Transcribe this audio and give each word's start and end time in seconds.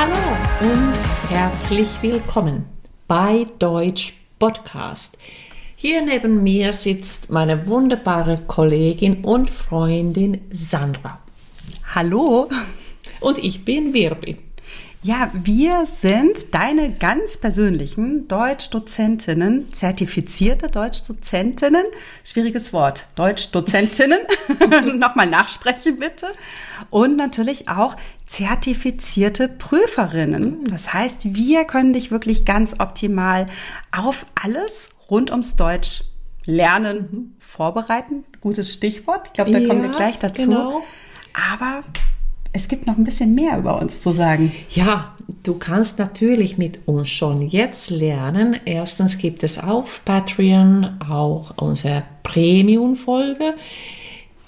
Hallo 0.00 0.14
und 0.62 0.94
herzlich 1.28 1.86
willkommen 2.00 2.64
bei 3.06 3.44
Deutsch 3.58 4.14
Podcast. 4.38 5.18
Hier 5.76 6.02
neben 6.02 6.42
mir 6.42 6.72
sitzt 6.72 7.30
meine 7.30 7.66
wunderbare 7.66 8.38
Kollegin 8.46 9.22
und 9.22 9.50
Freundin 9.50 10.40
Sandra. 10.52 11.20
Hallo. 11.94 12.48
Und 13.20 13.44
ich 13.44 13.66
bin 13.66 13.92
Wirbi. 13.92 14.38
Ja, 15.02 15.30
wir 15.32 15.86
sind 15.86 16.52
deine 16.52 16.92
ganz 16.92 17.38
persönlichen 17.38 18.28
Deutschdozentinnen, 18.28 19.72
zertifizierte 19.72 20.68
Deutschdozentinnen, 20.68 21.86
schwieriges 22.22 22.74
Wort, 22.74 23.08
Deutschdozentinnen, 23.14 24.18
nochmal 24.98 25.26
nachsprechen 25.26 25.98
bitte, 25.98 26.26
und 26.90 27.16
natürlich 27.16 27.70
auch 27.70 27.96
zertifizierte 28.26 29.48
Prüferinnen. 29.48 30.64
Das 30.64 30.92
heißt, 30.92 31.34
wir 31.34 31.64
können 31.64 31.94
dich 31.94 32.10
wirklich 32.10 32.44
ganz 32.44 32.76
optimal 32.78 33.46
auf 33.96 34.26
alles 34.34 34.90
rund 35.08 35.30
ums 35.30 35.56
Deutsch 35.56 36.04
lernen, 36.44 37.36
vorbereiten. 37.38 38.24
Gutes 38.42 38.74
Stichwort. 38.74 39.28
Ich 39.28 39.32
glaube, 39.32 39.52
da 39.52 39.58
ja, 39.60 39.66
kommen 39.66 39.82
wir 39.82 39.90
gleich 39.90 40.18
dazu. 40.18 40.42
Genau. 40.42 40.82
Aber 41.54 41.84
es 42.52 42.68
gibt 42.68 42.86
noch 42.86 42.96
ein 42.96 43.04
bisschen 43.04 43.34
mehr 43.34 43.58
über 43.58 43.80
uns 43.80 44.02
zu 44.02 44.12
sagen. 44.12 44.52
Ja, 44.70 45.14
du 45.42 45.54
kannst 45.54 45.98
natürlich 45.98 46.58
mit 46.58 46.80
uns 46.86 47.08
schon 47.08 47.42
jetzt 47.42 47.90
lernen. 47.90 48.56
Erstens 48.64 49.18
gibt 49.18 49.44
es 49.44 49.58
auf 49.58 50.02
Patreon 50.04 51.00
auch 51.08 51.52
unsere 51.56 52.02
Premium-Folge. 52.24 53.54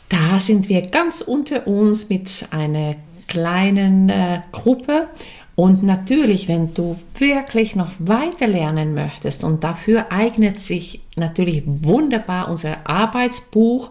Da 0.09 0.41
sind 0.41 0.69
wir 0.69 0.83
ganz 0.83 1.21
unter 1.21 1.67
uns 1.67 2.09
mit 2.09 2.47
einer 2.51 2.97
kleinen 3.29 4.09
äh, 4.09 4.41
Gruppe. 4.51 5.09
Und 5.55 5.83
natürlich, 5.83 6.49
wenn 6.49 6.75
du 6.75 6.97
wirklich 7.19 7.77
noch 7.77 7.93
weiter 7.99 8.47
lernen 8.47 8.95
möchtest, 8.95 9.45
und 9.45 9.63
dafür 9.63 10.11
eignet 10.11 10.59
sich 10.59 11.01
natürlich 11.15 11.63
wunderbar 11.67 12.49
unser 12.49 12.89
Arbeitsbuch, 12.89 13.91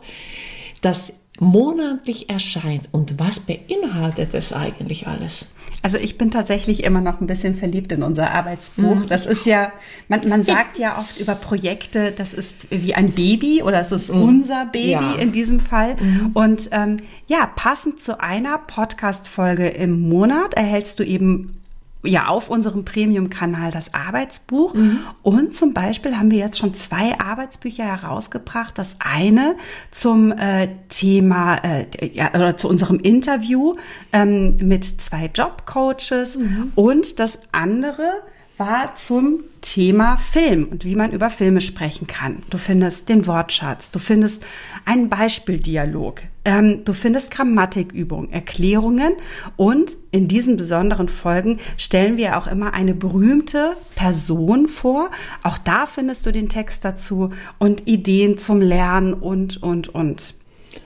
das 0.81 1.20
monatlich 1.42 2.30
erscheint. 2.30 2.88
Und 2.92 3.20
was 3.20 3.39
beinhaltet 3.39 4.36
es 4.36 4.53
eigentlich 4.53 5.08
alles? 5.08 5.50
Also 5.81 5.97
ich 5.97 6.20
bin 6.20 6.30
tatsächlich 6.30 6.84
immer 6.84 7.02
noch 7.02 7.20
ein 7.20 7.25
bisschen 7.25 7.56
verliebt 7.56 7.92
in 7.92 8.03
unser 8.03 8.31
Arbeitsbuch. 8.31 8.97
Mhm. 8.97 9.08
Das 9.09 9.25
ist 9.25 9.47
ja, 9.47 9.72
man, 10.08 10.28
man 10.30 10.44
sagt 10.44 10.78
ja 10.78 11.00
oft 11.00 11.19
über 11.19 11.34
Projekte, 11.34 12.12
das 12.12 12.36
ist 12.36 12.67
wie 12.69 12.94
ein 12.94 13.12
Baby 13.14 13.64
oder 13.64 13.81
es 13.81 13.92
ist 13.92 14.14
mhm. 14.14 14.22
unser 14.22 14.66
Baby 14.66 14.92
ja. 14.92 15.16
in 15.16 15.31
diesem 15.31 15.59
Fall. 15.59 15.95
Mhm. 16.00 16.30
Und 16.34 16.69
ähm, 16.72 16.97
ja, 17.25 17.47
passend 17.47 18.00
zu 18.00 18.19
einer 18.19 18.59
Podcast-Folge 18.59 19.67
im 19.67 20.00
Monat 20.00 20.53
erhältst 20.53 21.00
du 21.00 21.03
eben 21.03 21.61
ja 22.03 22.27
auf 22.27 22.49
unserem 22.49 22.85
Premium-Kanal 22.85 23.71
das 23.71 23.94
Arbeitsbuch. 23.94 24.73
Mhm. 24.73 24.99
Und 25.21 25.55
zum 25.55 25.73
Beispiel 25.73 26.17
haben 26.17 26.31
wir 26.31 26.39
jetzt 26.39 26.57
schon 26.57 26.73
zwei 26.73 27.19
Arbeitsbücher 27.19 27.83
herausgebracht. 27.83 28.77
Das 28.77 28.97
eine 28.99 29.55
zum 29.91 30.31
äh, 30.31 30.69
Thema 30.89 31.57
äh, 31.57 31.85
ja, 32.13 32.33
oder 32.33 32.57
zu 32.57 32.67
unserem 32.67 32.99
Interview 32.99 33.75
ähm, 34.13 34.57
mit 34.61 34.83
zwei 34.85 35.29
Jobcoaches 35.33 36.38
mhm. 36.38 36.72
und 36.75 37.19
das 37.19 37.39
andere 37.52 38.22
war 38.62 38.94
zum 38.94 39.40
Thema 39.62 40.17
Film 40.17 40.67
und 40.70 40.86
wie 40.86 40.94
man 40.94 41.12
über 41.12 41.31
Filme 41.31 41.62
sprechen 41.62 42.06
kann. 42.06 42.44
Du 42.52 42.59
findest 42.59 43.09
den 43.09 43.26
Wortschatz, 43.26 43.90
du 43.90 43.98
findest 43.98 44.45
einen 44.86 45.09
Beispieldialog, 45.09 46.22
ähm, 46.45 46.86
du 46.86 46.94
findest 46.94 47.31
Grammatikübungen, 47.31 48.31
Erklärungen 48.31 49.14
und 49.58 49.98
in 50.12 50.28
diesen 50.28 50.58
besonderen 50.58 51.09
Folgen 51.09 51.59
stellen 51.75 52.18
wir 52.18 52.38
auch 52.38 52.46
immer 52.46 52.75
eine 52.75 52.94
berühmte 52.94 53.75
Person 53.96 54.68
vor. 54.68 55.09
Auch 55.41 55.58
da 55.58 55.88
findest 55.88 56.24
du 56.28 56.31
den 56.31 56.47
Text 56.47 56.85
dazu 56.85 57.31
und 57.58 57.88
Ideen 57.88 58.38
zum 58.38 58.62
Lernen 58.62 59.16
und, 59.16 59.64
und, 59.64 59.90
und. 59.90 60.35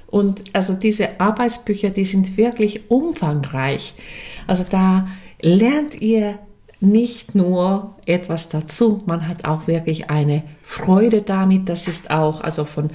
Und 0.08 0.44
also 0.54 0.76
diese 0.76 1.20
Arbeitsbücher, 1.20 1.90
die 1.90 2.06
sind 2.06 2.38
wirklich 2.38 2.90
umfangreich. 2.90 3.96
Also 4.48 4.64
da 4.64 5.10
lernt 5.42 6.02
ihr 6.02 6.40
nicht 6.80 7.36
nur 7.36 7.96
etwas 8.06 8.50
dazu, 8.50 9.02
man 9.06 9.28
hat 9.28 9.46
auch 9.46 9.68
wirklich 9.68 10.10
eine 10.10 10.44
Freude 10.62 11.22
damit. 11.22 11.70
Das 11.70 11.88
ist 11.88 12.12
auch 12.12 12.42
also 12.42 12.66
von, 12.66 12.90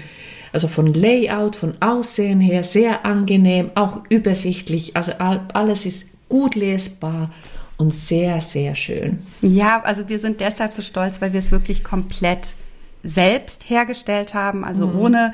also 0.52 0.68
von 0.68 0.86
Layout, 0.86 1.56
von 1.56 1.74
Aussehen 1.80 2.40
her 2.40 2.64
sehr 2.64 3.04
angenehm, 3.04 3.70
auch 3.74 4.02
übersichtlich. 4.08 4.96
Also 4.96 5.12
alles 5.18 5.86
ist 5.86 6.06
gut 6.28 6.54
lesbar 6.54 7.30
und 7.76 7.94
sehr, 7.94 8.40
sehr 8.40 8.74
schön. 8.74 9.20
Ja, 9.40 9.82
also 9.82 10.08
wir 10.08 10.18
sind 10.18 10.40
deshalb 10.40 10.72
so 10.72 10.82
stolz, 10.82 11.20
weil 11.20 11.32
wir 11.32 11.38
es 11.38 11.50
wirklich 11.50 11.82
komplett 11.82 12.54
selbst 13.02 13.68
hergestellt 13.70 14.34
haben, 14.34 14.64
also 14.64 14.86
mhm. 14.86 14.98
ohne 14.98 15.32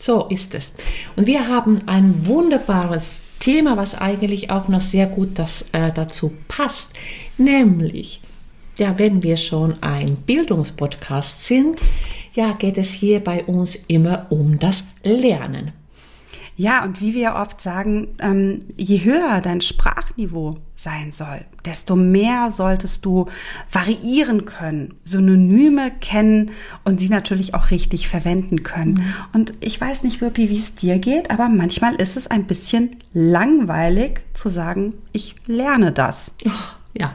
So 0.00 0.26
ist 0.26 0.54
es. 0.54 0.72
Und 1.16 1.26
wir 1.26 1.48
haben 1.48 1.80
ein 1.86 2.24
wunderbares 2.26 3.22
Thema, 3.40 3.76
was 3.76 3.96
eigentlich 3.96 4.48
auch 4.50 4.68
noch 4.68 4.80
sehr 4.80 5.06
gut 5.06 5.40
das, 5.40 5.62
äh, 5.72 5.90
dazu 5.92 6.32
passt, 6.46 6.92
nämlich 7.36 8.22
ja, 8.78 8.98
wenn 8.98 9.22
wir 9.22 9.36
schon 9.36 9.82
ein 9.82 10.16
Bildungspodcast 10.16 11.44
sind, 11.44 11.80
ja, 12.32 12.52
geht 12.52 12.78
es 12.78 12.92
hier 12.92 13.20
bei 13.20 13.44
uns 13.44 13.74
immer 13.74 14.26
um 14.30 14.58
das 14.58 14.84
Lernen. 15.02 15.72
Ja, 16.58 16.82
und 16.82 17.00
wie 17.00 17.14
wir 17.14 17.36
oft 17.36 17.60
sagen, 17.60 18.08
ähm, 18.18 18.64
je 18.76 19.04
höher 19.04 19.40
dein 19.40 19.60
Sprachniveau 19.60 20.56
sein 20.74 21.12
soll, 21.12 21.44
desto 21.64 21.94
mehr 21.94 22.50
solltest 22.50 23.04
du 23.04 23.26
variieren 23.70 24.44
können, 24.44 24.94
Synonyme 25.04 25.92
kennen 26.00 26.50
und 26.82 26.98
sie 26.98 27.10
natürlich 27.10 27.54
auch 27.54 27.70
richtig 27.70 28.08
verwenden 28.08 28.64
können. 28.64 28.94
Mhm. 28.94 29.14
Und 29.34 29.52
ich 29.60 29.80
weiß 29.80 30.02
nicht 30.02 30.20
wirklich, 30.20 30.50
wie 30.50 30.58
es 30.58 30.74
dir 30.74 30.98
geht, 30.98 31.30
aber 31.30 31.48
manchmal 31.48 31.94
ist 31.94 32.16
es 32.16 32.26
ein 32.26 32.46
bisschen 32.46 32.96
langweilig 33.12 34.22
zu 34.34 34.48
sagen, 34.48 34.94
ich 35.12 35.36
lerne 35.46 35.92
das. 35.92 36.32
Ja, 36.92 37.14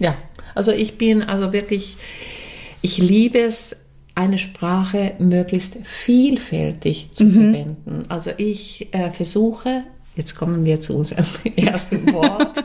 ja, 0.00 0.16
also 0.54 0.72
ich 0.72 0.98
bin 0.98 1.22
also 1.22 1.52
wirklich, 1.52 1.96
ich 2.82 2.98
liebe 2.98 3.40
es, 3.40 3.76
eine 4.14 4.38
Sprache 4.38 5.14
möglichst 5.18 5.78
vielfältig 5.84 7.08
zu 7.12 7.24
mhm. 7.24 7.32
verwenden. 7.32 8.02
Also 8.08 8.30
ich 8.36 8.94
äh, 8.94 9.10
versuche, 9.10 9.82
jetzt 10.14 10.36
kommen 10.36 10.64
wir 10.64 10.80
zu 10.80 10.96
unserem 10.96 11.26
ersten 11.56 12.12
Wort. 12.12 12.64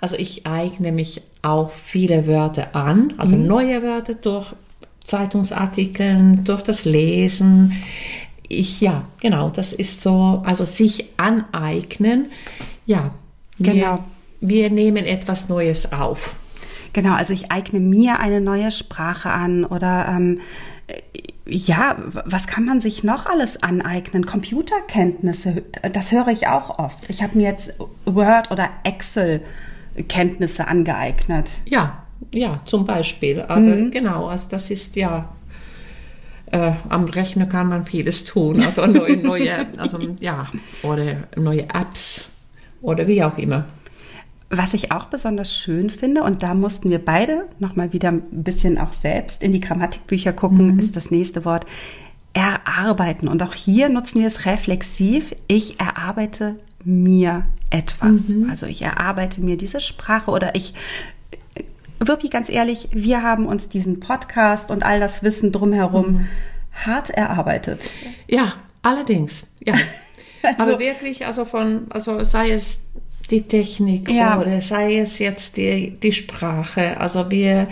Also 0.00 0.16
ich 0.16 0.46
eigne 0.46 0.92
mich 0.92 1.22
auch 1.42 1.72
viele 1.72 2.26
Wörter 2.26 2.74
an, 2.74 3.14
also 3.18 3.36
mhm. 3.36 3.46
neue 3.46 3.82
Wörter 3.82 4.14
durch 4.14 4.52
Zeitungsartikeln, 5.04 6.44
durch 6.44 6.62
das 6.62 6.84
Lesen. 6.84 7.72
Ich, 8.48 8.80
ja, 8.80 9.04
genau, 9.20 9.50
das 9.50 9.72
ist 9.72 10.02
so, 10.02 10.42
also 10.44 10.64
sich 10.64 11.06
aneignen. 11.16 12.26
Ja, 12.86 13.12
wir, 13.58 13.72
genau. 13.72 14.04
wir 14.40 14.70
nehmen 14.70 15.04
etwas 15.04 15.48
Neues 15.48 15.92
auf. 15.92 16.36
Genau, 16.92 17.14
also 17.14 17.32
ich 17.32 17.50
eigne 17.50 17.80
mir 17.80 18.20
eine 18.20 18.40
neue 18.40 18.70
Sprache 18.70 19.30
an 19.30 19.64
oder 19.64 20.06
ähm, 20.08 20.40
ja, 21.46 21.96
was 22.24 22.46
kann 22.46 22.64
man 22.64 22.80
sich 22.80 23.02
noch 23.02 23.26
alles 23.26 23.62
aneignen? 23.62 24.26
Computerkenntnisse, 24.26 25.64
das 25.92 26.12
höre 26.12 26.28
ich 26.28 26.46
auch 26.48 26.78
oft. 26.78 27.08
Ich 27.10 27.22
habe 27.22 27.36
mir 27.36 27.48
jetzt 27.48 27.72
Word 28.04 28.50
oder 28.50 28.68
Excel 28.84 29.42
Kenntnisse 30.08 30.68
angeeignet. 30.68 31.50
Ja, 31.66 32.04
ja, 32.32 32.60
zum 32.64 32.84
Beispiel. 32.84 33.42
Aber 33.42 33.60
mhm. 33.60 33.90
genau, 33.90 34.26
also 34.26 34.48
das 34.50 34.70
ist 34.70 34.96
ja 34.96 35.28
äh, 36.46 36.72
am 36.88 37.04
Rechner 37.04 37.46
kann 37.46 37.68
man 37.68 37.84
vieles 37.86 38.24
tun. 38.24 38.62
Also 38.62 38.86
neue, 38.86 39.16
neue, 39.16 39.66
also 39.78 39.98
ja, 40.20 40.46
oder 40.82 41.24
neue 41.36 41.64
Apps 41.64 42.30
oder 42.80 43.06
wie 43.06 43.22
auch 43.22 43.36
immer. 43.38 43.66
Was 44.54 44.74
ich 44.74 44.92
auch 44.92 45.06
besonders 45.06 45.56
schön 45.56 45.88
finde, 45.88 46.22
und 46.22 46.42
da 46.42 46.52
mussten 46.52 46.90
wir 46.90 47.02
beide 47.02 47.48
nochmal 47.58 47.94
wieder 47.94 48.10
ein 48.10 48.22
bisschen 48.44 48.76
auch 48.76 48.92
selbst 48.92 49.42
in 49.42 49.50
die 49.52 49.60
Grammatikbücher 49.60 50.34
gucken, 50.34 50.74
mhm. 50.74 50.78
ist 50.78 50.94
das 50.94 51.10
nächste 51.10 51.46
Wort 51.46 51.64
erarbeiten. 52.34 53.28
Und 53.28 53.42
auch 53.42 53.54
hier 53.54 53.88
nutzen 53.88 54.20
wir 54.20 54.26
es 54.26 54.44
reflexiv. 54.44 55.34
Ich 55.48 55.80
erarbeite 55.80 56.56
mir 56.84 57.44
etwas. 57.70 58.28
Mhm. 58.28 58.50
Also 58.50 58.66
ich 58.66 58.82
erarbeite 58.82 59.40
mir 59.40 59.56
diese 59.56 59.80
Sprache 59.80 60.30
oder 60.30 60.54
ich 60.54 60.74
wirklich 61.98 62.30
ganz 62.30 62.50
ehrlich, 62.50 62.88
wir 62.92 63.22
haben 63.22 63.46
uns 63.46 63.70
diesen 63.70 64.00
Podcast 64.00 64.70
und 64.70 64.82
all 64.82 65.00
das 65.00 65.22
Wissen 65.22 65.52
drumherum 65.52 66.12
mhm. 66.12 66.28
hart 66.72 67.08
erarbeitet. 67.08 67.90
Ja, 68.28 68.52
allerdings. 68.82 69.46
Ja. 69.64 69.72
Also, 70.44 70.72
aber 70.72 70.80
wirklich, 70.80 71.24
also 71.24 71.44
von, 71.44 71.86
also 71.90 72.24
sei 72.24 72.50
es 72.50 72.82
die 73.32 73.42
Technik 73.42 74.08
ja. 74.10 74.38
oder 74.38 74.60
sei 74.60 74.98
es 74.98 75.18
jetzt 75.18 75.56
die, 75.56 75.98
die 75.98 76.12
Sprache. 76.12 77.00
Also 77.00 77.30
wir 77.30 77.66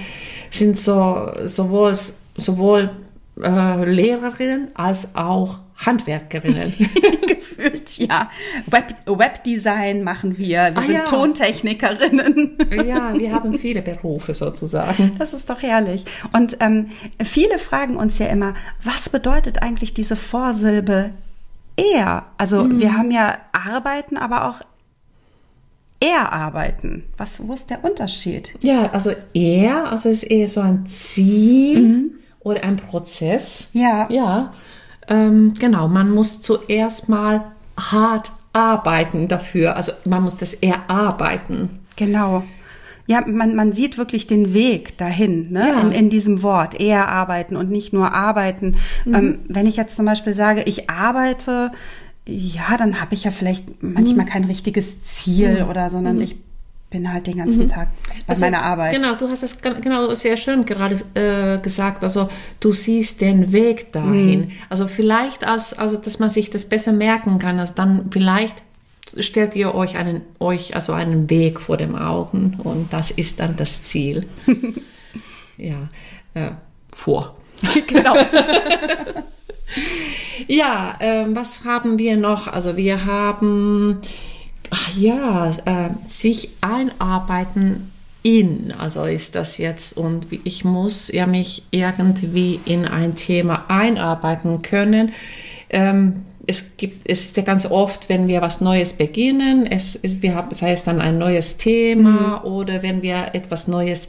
sind 0.50 0.76
so 0.76 1.30
sowohl, 1.44 1.94
sowohl 2.36 2.90
äh, 3.40 3.84
Lehrerinnen 3.84 4.68
als 4.74 5.14
auch 5.14 5.58
Handwerkerinnen. 5.76 6.74
Gefühlt, 7.26 7.98
ja. 7.98 8.28
Web, 8.66 8.94
Webdesign 9.06 10.02
machen 10.02 10.36
wir. 10.36 10.48
Wir 10.48 10.76
ah, 10.76 10.82
sind 10.82 10.94
ja. 10.94 11.04
Tontechnikerinnen. 11.04 12.58
ja, 12.86 13.14
wir 13.14 13.32
haben 13.32 13.58
viele 13.58 13.82
Berufe 13.82 14.34
sozusagen. 14.34 15.14
Das 15.18 15.32
ist 15.32 15.48
doch 15.48 15.62
herrlich. 15.62 16.04
Und 16.34 16.58
ähm, 16.60 16.90
viele 17.22 17.58
fragen 17.58 17.96
uns 17.96 18.18
ja 18.18 18.26
immer, 18.26 18.54
was 18.82 19.08
bedeutet 19.08 19.62
eigentlich 19.62 19.94
diese 19.94 20.16
Vorsilbe 20.16 21.10
er? 21.76 22.26
Also 22.36 22.64
mhm. 22.64 22.80
wir 22.80 22.94
haben 22.94 23.10
ja 23.10 23.38
arbeiten, 23.52 24.18
aber 24.18 24.48
auch 24.48 24.60
erarbeiten. 26.00 27.04
Was, 27.16 27.46
wo 27.46 27.52
ist 27.52 27.70
der 27.70 27.84
Unterschied? 27.84 28.54
Ja, 28.62 28.90
also 28.90 29.12
er, 29.34 29.90
also 29.90 30.08
ist 30.08 30.22
eher 30.22 30.48
so 30.48 30.60
ein 30.60 30.86
Ziel 30.86 31.80
mhm. 31.80 32.10
oder 32.40 32.64
ein 32.64 32.76
Prozess. 32.76 33.68
Ja. 33.72 34.08
Ja. 34.10 34.54
Ähm, 35.08 35.54
genau, 35.58 35.88
man 35.88 36.10
muss 36.10 36.40
zuerst 36.40 37.08
mal 37.08 37.52
hart 37.76 38.32
arbeiten 38.52 39.28
dafür. 39.28 39.76
Also 39.76 39.92
man 40.04 40.22
muss 40.22 40.36
das 40.36 40.54
erarbeiten. 40.54 41.68
Genau. 41.96 42.44
Ja, 43.06 43.24
man, 43.26 43.56
man 43.56 43.72
sieht 43.72 43.98
wirklich 43.98 44.28
den 44.28 44.54
Weg 44.54 44.96
dahin, 44.96 45.50
ne? 45.50 45.68
Ja. 45.68 45.80
In, 45.80 45.90
in 45.90 46.10
diesem 46.10 46.44
Wort, 46.44 46.78
eher 46.78 47.08
arbeiten 47.08 47.56
und 47.56 47.68
nicht 47.70 47.92
nur 47.92 48.12
arbeiten. 48.14 48.76
Mhm. 49.04 49.14
Ähm, 49.14 49.38
wenn 49.48 49.66
ich 49.66 49.76
jetzt 49.76 49.96
zum 49.96 50.06
Beispiel 50.06 50.34
sage, 50.34 50.62
ich 50.62 50.88
arbeite, 50.88 51.72
ja, 52.30 52.76
dann 52.76 53.00
habe 53.00 53.14
ich 53.14 53.24
ja 53.24 53.30
vielleicht 53.30 53.82
manchmal 53.82 54.26
mhm. 54.26 54.30
kein 54.30 54.44
richtiges 54.44 55.02
Ziel 55.02 55.64
mhm. 55.64 55.70
oder, 55.70 55.90
sondern 55.90 56.16
mhm. 56.16 56.22
ich 56.22 56.36
bin 56.90 57.12
halt 57.12 57.26
den 57.26 57.36
ganzen 57.36 57.64
mhm. 57.64 57.68
Tag 57.68 57.88
bei 58.08 58.14
also, 58.28 58.44
meiner 58.44 58.62
Arbeit. 58.62 58.94
Genau, 58.94 59.14
du 59.14 59.28
hast 59.28 59.42
es 59.42 59.60
genau 59.60 60.14
sehr 60.14 60.36
schön 60.36 60.66
gerade 60.66 60.98
äh, 61.14 61.60
gesagt. 61.60 62.02
Also 62.02 62.28
du 62.58 62.72
siehst 62.72 63.20
den 63.20 63.52
Weg 63.52 63.92
dahin. 63.92 64.40
Mhm. 64.40 64.50
Also 64.68 64.88
vielleicht 64.88 65.44
als, 65.44 65.72
also 65.72 65.96
dass 65.96 66.18
man 66.18 66.30
sich 66.30 66.50
das 66.50 66.68
besser 66.68 66.92
merken 66.92 67.38
kann. 67.38 67.58
Also 67.58 67.74
dann 67.74 68.10
vielleicht 68.10 68.56
stellt 69.18 69.56
ihr 69.56 69.74
euch 69.74 69.96
einen, 69.96 70.22
euch 70.38 70.74
also 70.74 70.92
einen 70.92 71.30
Weg 71.30 71.60
vor 71.60 71.76
dem 71.76 71.96
Augen 71.96 72.58
und 72.62 72.92
das 72.92 73.10
ist 73.10 73.40
dann 73.40 73.56
das 73.56 73.82
Ziel. 73.82 74.26
ja, 75.56 75.88
äh, 76.34 76.50
vor. 76.92 77.36
genau. 77.86 78.16
ja, 80.46 80.96
äh, 80.98 81.26
was 81.28 81.64
haben 81.64 81.98
wir 81.98 82.16
noch? 82.16 82.48
Also 82.48 82.76
wir 82.76 83.04
haben 83.04 84.00
ach 84.70 84.96
ja, 84.96 85.50
äh, 85.50 85.90
sich 86.06 86.50
einarbeiten 86.60 87.90
in, 88.22 88.72
also 88.76 89.04
ist 89.04 89.34
das 89.34 89.58
jetzt 89.58 89.96
und 89.96 90.26
ich 90.44 90.64
muss 90.64 91.10
ja 91.10 91.26
mich 91.26 91.64
irgendwie 91.70 92.60
in 92.64 92.84
ein 92.84 93.14
Thema 93.16 93.64
einarbeiten 93.68 94.62
können. 94.62 95.12
Ähm, 95.70 96.24
es 96.46 96.76
gibt, 96.76 97.08
es 97.08 97.26
ist 97.26 97.36
ja 97.36 97.42
ganz 97.42 97.64
oft, 97.64 98.08
wenn 98.08 98.28
wir 98.28 98.42
was 98.42 98.60
Neues 98.60 98.92
beginnen, 98.94 99.66
es 99.66 99.94
ist, 99.94 100.22
wir 100.22 100.34
haben, 100.34 100.52
sei 100.52 100.72
es 100.72 100.84
dann 100.84 101.00
ein 101.00 101.18
neues 101.18 101.56
Thema 101.56 102.42
mhm. 102.44 102.50
oder 102.50 102.82
wenn 102.82 103.02
wir 103.02 103.34
etwas 103.34 103.68
Neues 103.68 104.08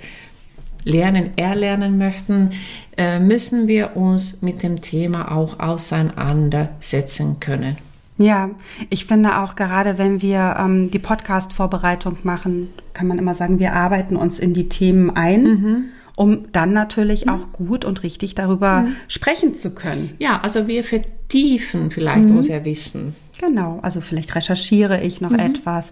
lernen, 0.83 1.31
erlernen 1.37 1.97
möchten, 1.97 2.51
äh, 2.97 3.19
müssen 3.19 3.67
wir 3.67 3.95
uns 3.95 4.41
mit 4.41 4.63
dem 4.63 4.81
Thema 4.81 5.31
auch 5.31 5.59
auseinandersetzen 5.59 7.39
können. 7.39 7.77
Ja, 8.17 8.51
ich 8.89 9.05
finde 9.05 9.39
auch 9.39 9.55
gerade, 9.55 9.97
wenn 9.97 10.21
wir 10.21 10.55
ähm, 10.59 10.91
die 10.91 10.99
Podcast-Vorbereitung 10.99 12.17
machen, 12.23 12.69
kann 12.93 13.07
man 13.07 13.17
immer 13.17 13.33
sagen, 13.33 13.59
wir 13.59 13.73
arbeiten 13.73 14.15
uns 14.15 14.37
in 14.39 14.53
die 14.53 14.69
Themen 14.69 15.09
ein. 15.15 15.43
Mhm. 15.43 15.85
Um 16.17 16.51
dann 16.51 16.73
natürlich 16.73 17.25
mhm. 17.25 17.31
auch 17.31 17.53
gut 17.53 17.85
und 17.85 18.03
richtig 18.03 18.35
darüber 18.35 18.81
mhm. 18.81 18.95
sprechen 19.07 19.55
zu 19.55 19.71
können. 19.71 20.13
Ja, 20.19 20.41
also 20.41 20.67
wir 20.67 20.83
vertiefen 20.83 21.89
vielleicht 21.89 22.27
mhm. 22.27 22.35
unser 22.35 22.63
Wissen. 22.65 23.15
Genau, 23.41 23.79
also 23.81 24.01
vielleicht 24.01 24.35
recherchiere 24.35 25.01
ich 25.01 25.19
noch 25.19 25.31
mhm. 25.31 25.39
etwas. 25.39 25.91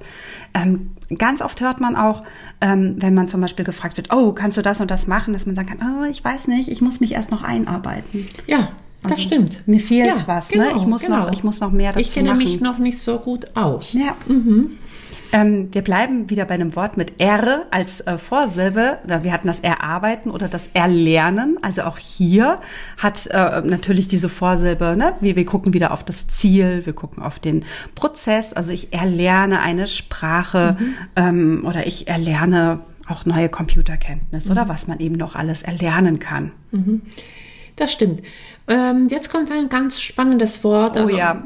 Ähm, 0.54 0.92
ganz 1.18 1.42
oft 1.42 1.60
hört 1.62 1.82
man 1.82 1.96
auch, 1.96 2.24
ähm, 2.62 2.98
wenn 3.00 3.16
man 3.16 3.28
zum 3.28 3.42
Beispiel 3.42 3.66
gefragt 3.66 3.98
wird, 3.98 4.14
oh, 4.14 4.34
kannst 4.34 4.58
du 4.58 4.62
das 4.62 4.82
und 4.82 4.92
das 4.92 5.08
machen, 5.08 5.34
dass 5.34 5.48
man 5.48 5.56
sagen 5.56 5.68
kann, 5.68 5.80
oh, 5.82 6.06
ich 6.06 6.24
weiß 6.24 6.48
nicht, 6.48 6.70
ich 6.70 6.82
muss 6.82 7.00
mich 7.00 7.14
erst 7.14 7.32
noch 7.32 7.42
einarbeiten. 7.42 8.28
Ja, 8.46 8.74
das 9.02 9.14
also, 9.14 9.24
stimmt. 9.24 9.68
Mir 9.68 9.80
fehlt 9.80 10.20
ja, 10.20 10.28
was. 10.28 10.52
Ne? 10.52 10.58
Genau, 10.58 10.72
ne? 10.72 10.78
ich, 10.78 10.86
muss 10.86 11.02
genau. 11.02 11.18
noch, 11.18 11.32
ich 11.32 11.44
muss 11.44 11.60
noch 11.60 11.72
mehr 11.72 11.92
dazu 11.92 12.00
machen. 12.00 12.08
Ich 12.08 12.14
kenne 12.14 12.30
machen. 12.30 12.38
mich 12.38 12.62
noch 12.62 12.78
nicht 12.78 13.00
so 13.00 13.18
gut 13.18 13.56
aus. 13.56 13.94
Ja. 13.94 14.16
Mhm. 14.28 14.78
Ähm, 15.32 15.70
wir 15.72 15.84
bleiben 15.84 16.30
wieder 16.30 16.46
bei 16.46 16.56
einem 16.56 16.76
Wort 16.76 16.98
mit 16.98 17.22
R 17.22 17.66
als 17.72 18.02
äh, 18.02 18.18
Vorsilbe. 18.18 18.98
Wir 19.06 19.32
hatten 19.32 19.48
das 19.48 19.60
Erarbeiten 19.60 20.32
oder 20.32 20.48
das 20.48 20.70
Erlernen. 20.74 21.58
Also 21.62 21.84
auch 21.84 21.98
hier 21.98 22.60
hat 22.98 23.28
äh, 23.28 23.62
natürlich 23.62 24.08
diese 24.08 24.30
Vorsilbe, 24.30 24.96
ne? 24.98 25.14
wir, 25.22 25.36
wir 25.36 25.46
gucken 25.46 25.74
wieder 25.74 25.92
auf 25.92 26.04
das 26.04 26.28
Ziel, 26.28 26.86
wir 26.86 26.94
gucken 26.94 27.22
auf 27.22 27.40
den 27.40 27.66
Prozess. 27.96 28.54
Also 28.54 28.72
ich 28.72 28.92
erlerne 28.94 29.62
eine 29.62 29.88
Sprache 29.88 30.78
mhm. 30.80 30.96
ähm, 31.16 31.64
oder 31.66 31.86
ich 31.86 32.08
erlerne 32.08 32.80
auch 33.08 33.26
neue 33.26 33.50
Computerkenntnisse 33.50 34.52
mhm. 34.52 34.52
oder 34.52 34.70
was 34.70 34.88
man 34.88 35.00
eben 35.00 35.16
noch 35.16 35.36
alles 35.36 35.62
erlernen 35.62 36.20
kann. 36.20 36.52
Mhm. 36.72 37.02
Das 37.80 37.94
stimmt. 37.94 38.20
Ähm, 38.68 39.08
jetzt 39.10 39.30
kommt 39.30 39.50
ein 39.52 39.70
ganz 39.70 40.02
spannendes 40.02 40.66
Wort. 40.66 40.98
Oh 40.98 41.00
also, 41.00 41.14
oh 41.14 41.18
ja. 41.18 41.42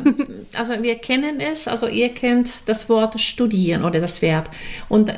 also 0.54 0.82
wir 0.82 0.96
kennen 0.96 1.38
es, 1.38 1.68
also 1.68 1.86
ihr 1.86 2.08
kennt 2.08 2.50
das 2.66 2.88
Wort 2.88 3.18
studieren 3.20 3.84
oder 3.84 4.00
das 4.00 4.20
Verb. 4.20 4.50
Und 4.88 5.14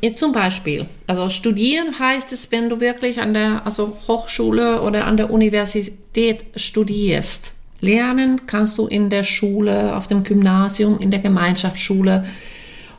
äh, 0.00 0.12
zum 0.12 0.32
Beispiel, 0.32 0.86
also 1.06 1.28
studieren 1.28 1.98
heißt 1.98 2.32
es, 2.32 2.50
wenn 2.52 2.70
du 2.70 2.80
wirklich 2.80 3.20
an 3.20 3.34
der 3.34 3.66
also 3.66 3.98
Hochschule 4.08 4.80
oder 4.80 5.06
an 5.06 5.18
der 5.18 5.30
Universität 5.30 6.46
studierst. 6.56 7.52
Lernen 7.82 8.46
kannst 8.46 8.78
du 8.78 8.86
in 8.86 9.10
der 9.10 9.24
Schule, 9.24 9.94
auf 9.94 10.06
dem 10.06 10.24
Gymnasium, 10.24 10.98
in 11.00 11.10
der 11.10 11.20
Gemeinschaftsschule 11.20 12.24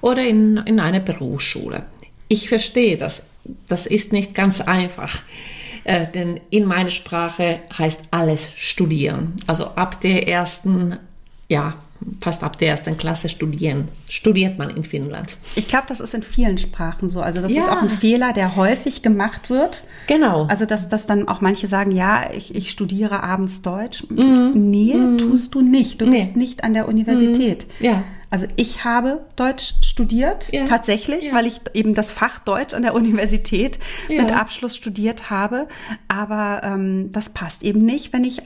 oder 0.01 0.23
in, 0.23 0.57
in 0.57 0.80
einer 0.80 1.00
Berufsschule. 1.00 1.88
Ich 2.27 2.50
verstehe 2.50 2.97
das. 2.97 3.25
Das 3.68 3.88
ist 3.88 4.13
nicht 4.13 4.35
ganz 4.35 4.62
einfach. 4.62 5.23
Äh, 5.87 6.06
denn 6.11 6.41
in 6.49 6.65
meiner 6.65 6.89
Sprache 6.89 7.61
heißt 7.77 8.09
alles 8.11 8.51
studieren. 8.57 9.35
Also 9.47 9.67
ab 9.67 10.01
der 10.01 10.27
ersten, 10.27 10.97
ja, 11.47 11.75
fast 12.19 12.44
ab 12.44 12.57
der 12.57 12.67
ersten 12.67 12.97
Klasse 12.97 13.29
studieren. 13.29 13.87
Studiert 14.09 14.57
man 14.57 14.69
in 14.69 14.83
Finnland. 14.83 15.37
Ich 15.56 15.69
glaube, 15.69 15.85
das 15.87 16.01
ist 16.01 16.13
in 16.13 16.23
vielen 16.23 16.57
Sprachen 16.57 17.07
so. 17.07 17.21
Also 17.21 17.41
das 17.41 17.53
ja. 17.53 17.63
ist 17.63 17.69
auch 17.69 17.81
ein 17.81 17.89
Fehler, 17.89 18.33
der 18.33 18.57
häufig 18.57 19.01
gemacht 19.01 19.49
wird. 19.49 19.83
Genau. 20.07 20.45
Also 20.47 20.65
dass, 20.65 20.89
dass 20.89 21.06
dann 21.07 21.29
auch 21.29 21.39
manche 21.39 21.67
sagen, 21.67 21.94
ja, 21.94 22.31
ich, 22.35 22.53
ich 22.53 22.69
studiere 22.69 23.23
abends 23.23 23.61
Deutsch. 23.61 24.03
Mhm. 24.09 24.51
Nee, 24.56 24.94
mhm. 24.94 25.17
tust 25.17 25.56
du 25.56 25.61
nicht. 25.61 26.01
Du 26.01 26.06
nee. 26.06 26.19
bist 26.19 26.35
nicht 26.35 26.65
an 26.65 26.73
der 26.73 26.89
Universität. 26.89 27.65
Mhm. 27.79 27.85
Ja. 27.85 28.03
Also 28.30 28.46
ich 28.56 28.84
habe 28.84 29.26
Deutsch 29.36 29.76
studiert, 29.81 30.52
ja. 30.52 30.66
tatsächlich, 30.66 31.26
ja. 31.26 31.34
weil 31.34 31.46
ich 31.46 31.62
eben 31.74 31.96
das 31.96 32.12
Fach 32.12 32.40
Deutsch 32.40 32.74
an 32.74 32.81
der 32.81 32.94
Universität 32.96 33.80
ja. 34.10 34.22
mit 34.22 34.31
Abschluss 34.31 34.76
studiert 34.76 35.30
habe. 35.30 35.68
Aber 36.07 36.62
ähm, 36.64 37.12
das 37.12 37.30
passt 37.30 37.64
eben 37.64 37.86
nicht, 37.86 38.14
wenn 38.14 38.24
ich 38.24 38.42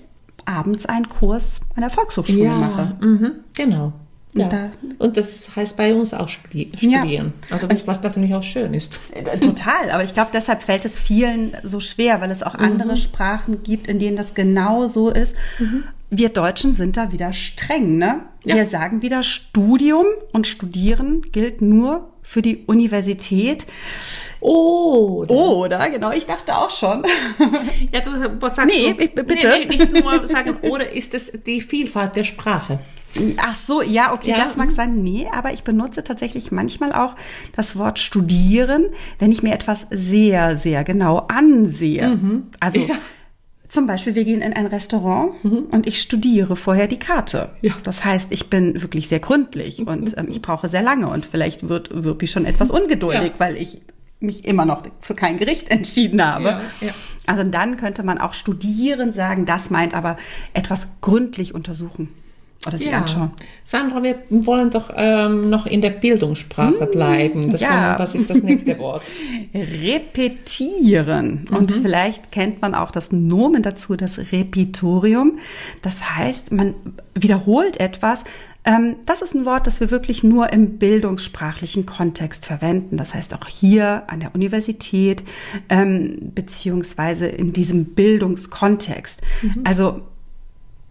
abends 0.46 0.86
einen 0.86 1.10
Kurs 1.10 1.62
an 1.76 1.82
der 1.82 1.90
Volkshochschule 1.90 2.50
mache. 2.50 2.98
Mhm. 3.00 3.32
Genau. 3.56 3.94
Ja. 4.34 4.46
Und, 4.46 4.54
da, 4.54 4.70
und, 5.00 5.18
das 5.18 5.54
heißt 5.56 5.76
bei 5.76 5.94
uns 5.94 6.14
auch 6.14 6.30
studieren. 6.30 6.72
Ja. 6.80 7.26
Also 7.50 7.70
was, 7.70 7.86
was, 7.86 8.02
natürlich 8.02 8.34
auch 8.34 8.44
schön 8.44 8.74
ist. 8.74 8.98
Äh, 9.14 9.40
total, 9.40 9.92
aber 9.92 10.06
ich 10.06 10.14
glaube, 10.14 10.30
deshalb 10.34 10.62
fällt 10.62 10.86
es 10.86 10.98
vielen 10.98 11.52
so 11.64 11.82
schwer, 11.82 12.22
weil 12.22 12.32
es 12.32 12.42
auch 12.42 12.56
andere 12.56 12.94
mhm. 12.94 12.98
Sprachen 12.98 13.64
gibt, 13.64 13.88
in 13.88 14.00
denen 14.00 14.16
das 14.16 14.34
genau 14.34 14.88
so 14.88 15.10
ist. 15.10 15.36
Mhm 15.60 15.84
wir 16.12 16.30
Deutschen 16.30 16.74
sind 16.74 16.98
da 16.98 17.13
wieder 17.13 17.32
streng, 17.32 17.98
ne? 17.98 18.25
Ja. 18.44 18.56
Wir 18.56 18.65
sagen 18.65 19.01
wieder, 19.01 19.24
Studium 19.24 20.06
und 20.34 20.46
Studieren 20.46 21.22
gilt 21.32 21.62
nur 21.62 22.12
für 22.22 22.41
die 22.41 22.65
Universität. 22.65 23.65
Oder. 24.41 25.34
Oder, 25.34 25.89
genau, 25.89 26.12
ich 26.12 26.25
dachte 26.25 26.56
auch 26.56 26.70
schon. 26.70 27.03
Ja, 27.91 28.01
du 28.01 28.41
was 28.41 28.56
sagst 28.56 28.75
nee, 28.75 28.94
du, 28.94 29.24
bitte. 29.24 29.53
Nee, 29.60 29.65
nicht 29.65 29.91
nur 29.91 30.25
sagen, 30.25 30.58
oder 30.62 30.91
ist 30.91 31.13
es 31.13 31.32
die 31.46 31.62
Vielfalt 31.62 32.15
der 32.15 32.24
Sprache? 32.24 32.80
Ach 33.38 33.56
so, 33.56 33.82
ja, 33.82 34.13
okay, 34.13 34.32
ja. 34.32 34.38
das 34.38 34.56
mag 34.56 34.72
sein. 34.72 35.01
Nee, 35.01 35.27
aber 35.34 35.51
ich 35.51 35.63
benutze 35.63 36.03
tatsächlich 36.03 36.51
manchmal 36.51 36.94
auch 36.94 37.15
das 37.56 37.77
Wort 37.77 38.00
studieren, 38.00 38.88
wenn 39.20 39.32
ich 39.32 39.44
mir 39.44 39.53
etwas 39.53 39.88
sehr, 39.91 40.58
sehr 40.58 40.84
genau 40.84 41.25
ansehe. 41.27 42.08
Mhm. 42.08 42.48
Also, 42.60 42.80
ja 42.82 42.96
zum 43.72 43.88
Beispiel, 43.88 44.16
wir 44.16 44.25
gehen 44.25 44.42
in 44.42 44.51
ein 44.51 44.66
Restaurant 44.66 45.44
mhm. 45.46 45.68
und 45.72 45.88
ich 45.88 46.01
studiere 46.01 46.58
vorher 46.58 46.88
die 46.88 47.00
Karte. 47.00 47.54
Ja. 47.62 47.74
Das 47.84 48.04
heißt, 48.04 48.32
ich 48.32 48.50
bin 48.50 48.82
wirklich 48.82 49.08
sehr 49.08 49.22
gründlich 49.22 49.88
und 49.88 50.13
ähm, 50.18 50.28
ich 50.30 50.42
brauche 50.42 50.68
sehr 50.68 50.84
lange 50.84 51.08
und 51.08 51.25
vielleicht 51.25 51.70
wird 51.70 51.90
Wirpi 52.04 52.28
schon 52.28 52.46
etwas 52.46 52.70
ungeduldig, 52.70 53.32
ja. 53.34 53.40
weil 53.40 53.56
ich 53.56 53.82
mich 54.20 54.44
immer 54.44 54.66
noch 54.66 54.84
für 55.00 55.16
kein 55.16 55.38
Gericht 55.38 55.72
entschieden 55.72 56.22
habe. 56.22 56.44
Ja, 56.44 56.62
ja. 56.82 56.94
Also 57.25 57.44
dann 57.44 57.78
könnte 57.78 58.04
man 58.04 58.18
auch 58.18 58.34
studieren 58.34 59.13
sagen, 59.13 59.46
das 59.46 59.70
meint 59.70 59.94
aber 59.94 60.18
etwas 60.54 60.90
gründlich 61.00 61.56
untersuchen. 61.56 62.10
Oder 62.68 62.77
sich 62.77 62.91
ja. 62.91 63.00
anschauen. 63.00 63.32
Sandra, 63.63 64.03
wir 64.03 64.22
wollen 64.30 64.70
doch 64.70 64.91
ähm, 64.96 65.50
noch 65.50 65.65
in 65.65 65.82
der 65.82 65.89
Bildungssprache 65.89 66.86
mmh, 66.86 66.91
bleiben. 66.91 67.50
Das 67.50 67.62
ja. 67.62 67.70
Kann, 67.70 68.00
was 68.00 68.13
ist 68.13 68.30
das 68.30 68.44
nächste 68.44 68.77
Wort? 68.77 69.03
Repetieren. 69.53 71.48
Mhm. 71.50 71.58
Und 71.58 71.72
vielleicht 71.72 72.32
kennt 72.32 72.62
man 72.62 72.75
auch 72.75 72.91
das 72.91 73.12
Nomen 73.12 73.63
dazu, 73.63 73.96
das 73.96 74.20
Repitorium. 74.32 75.39
Das 75.82 76.15
heißt, 76.15 76.51
man 76.51 76.75
wiederholt 77.15 77.80
etwas. 77.80 78.24
Ähm, 78.63 78.98
das 79.08 79.24
ist 79.24 79.34
ein 79.34 79.46
Wort, 79.46 79.65
das 79.65 79.80
wir 79.80 79.89
wirklich 79.89 80.24
nur 80.24 80.53
im 80.53 80.77
bildungssprachlichen 80.77 81.88
Kontext 81.88 82.46
verwenden. 82.46 82.96
Das 82.96 83.15
heißt 83.15 83.34
auch 83.34 83.48
hier 83.48 84.03
an 84.06 84.20
der 84.20 84.36
Universität 84.36 85.24
ähm, 85.68 86.32
beziehungsweise 86.36 87.25
in 87.25 87.53
diesem 87.53 87.86
Bildungskontext. 87.86 89.22
Mhm. 89.41 89.62
Also 89.63 90.01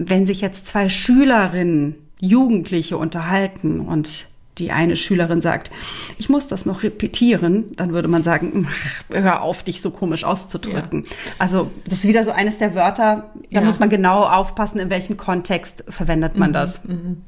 wenn 0.09 0.26
sich 0.26 0.40
jetzt 0.40 0.66
zwei 0.66 0.88
Schülerinnen, 0.88 1.97
Jugendliche 2.19 2.97
unterhalten 2.97 3.80
und 3.80 4.26
die 4.59 4.73
eine 4.73 4.97
Schülerin 4.97 5.40
sagt, 5.40 5.71
ich 6.19 6.28
muss 6.28 6.49
das 6.49 6.66
noch 6.66 6.83
repetieren, 6.83 7.75
dann 7.76 7.92
würde 7.92 8.09
man 8.09 8.23
sagen, 8.23 8.69
hör 9.11 9.42
auf, 9.42 9.62
dich 9.62 9.80
so 9.80 9.90
komisch 9.90 10.25
auszudrücken. 10.25 11.04
Ja. 11.04 11.11
Also 11.38 11.71
das 11.85 12.00
ist 12.00 12.04
wieder 12.04 12.25
so 12.25 12.30
eines 12.30 12.59
der 12.59 12.75
Wörter, 12.75 13.30
da 13.50 13.61
ja. 13.61 13.64
muss 13.64 13.78
man 13.78 13.88
genau 13.88 14.25
aufpassen, 14.25 14.78
in 14.78 14.90
welchem 14.90 15.16
Kontext 15.16 15.85
verwendet 15.88 16.37
man 16.37 16.50
mhm, 16.50 16.54
das. 16.54 16.85
Mhm. 16.85 17.23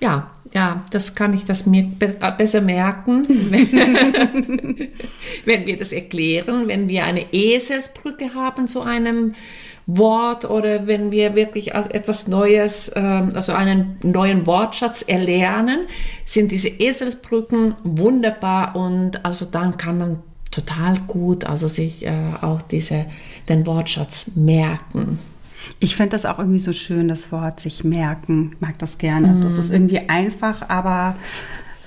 Ja, 0.00 0.30
ja, 0.52 0.84
das 0.90 1.14
kann 1.14 1.32
ich 1.32 1.44
das 1.44 1.64
mir 1.64 1.84
be 1.84 2.16
äh, 2.20 2.32
besser 2.36 2.60
merken, 2.60 3.26
wenn, 3.50 4.88
wenn 5.44 5.66
wir 5.66 5.76
das 5.78 5.92
erklären, 5.92 6.68
wenn 6.68 6.88
wir 6.88 7.04
eine 7.04 7.32
Eselsbrücke 7.32 8.34
haben 8.34 8.68
zu 8.68 8.82
einem 8.82 9.34
Wort 9.86 10.44
oder 10.44 10.88
wenn 10.88 11.12
wir 11.12 11.36
wirklich 11.36 11.74
etwas 11.74 12.26
Neues, 12.26 12.90
ähm, 12.96 13.30
also 13.34 13.52
einen 13.52 13.98
neuen 14.02 14.46
Wortschatz 14.46 15.02
erlernen, 15.02 15.86
sind 16.24 16.50
diese 16.50 16.68
Eselsbrücken 16.68 17.76
wunderbar 17.84 18.74
und 18.74 19.24
also 19.24 19.46
dann 19.46 19.76
kann 19.76 19.98
man 19.98 20.18
total 20.50 20.98
gut 21.06 21.44
also 21.44 21.68
sich 21.68 22.04
äh, 22.04 22.30
auch 22.40 22.62
diese, 22.62 23.06
den 23.48 23.66
Wortschatz 23.66 24.32
merken. 24.34 25.18
Ich 25.80 25.96
finde 25.96 26.10
das 26.10 26.26
auch 26.26 26.38
irgendwie 26.38 26.58
so 26.58 26.72
schön, 26.72 27.08
das 27.08 27.30
Wort 27.32 27.60
sich 27.60 27.84
merken. 27.84 28.52
Ich 28.54 28.60
mag 28.60 28.78
das 28.78 28.98
gerne. 28.98 29.28
Mm. 29.28 29.42
Das 29.42 29.54
ist 29.54 29.72
irgendwie 29.72 30.08
einfach, 30.08 30.68
aber 30.68 31.16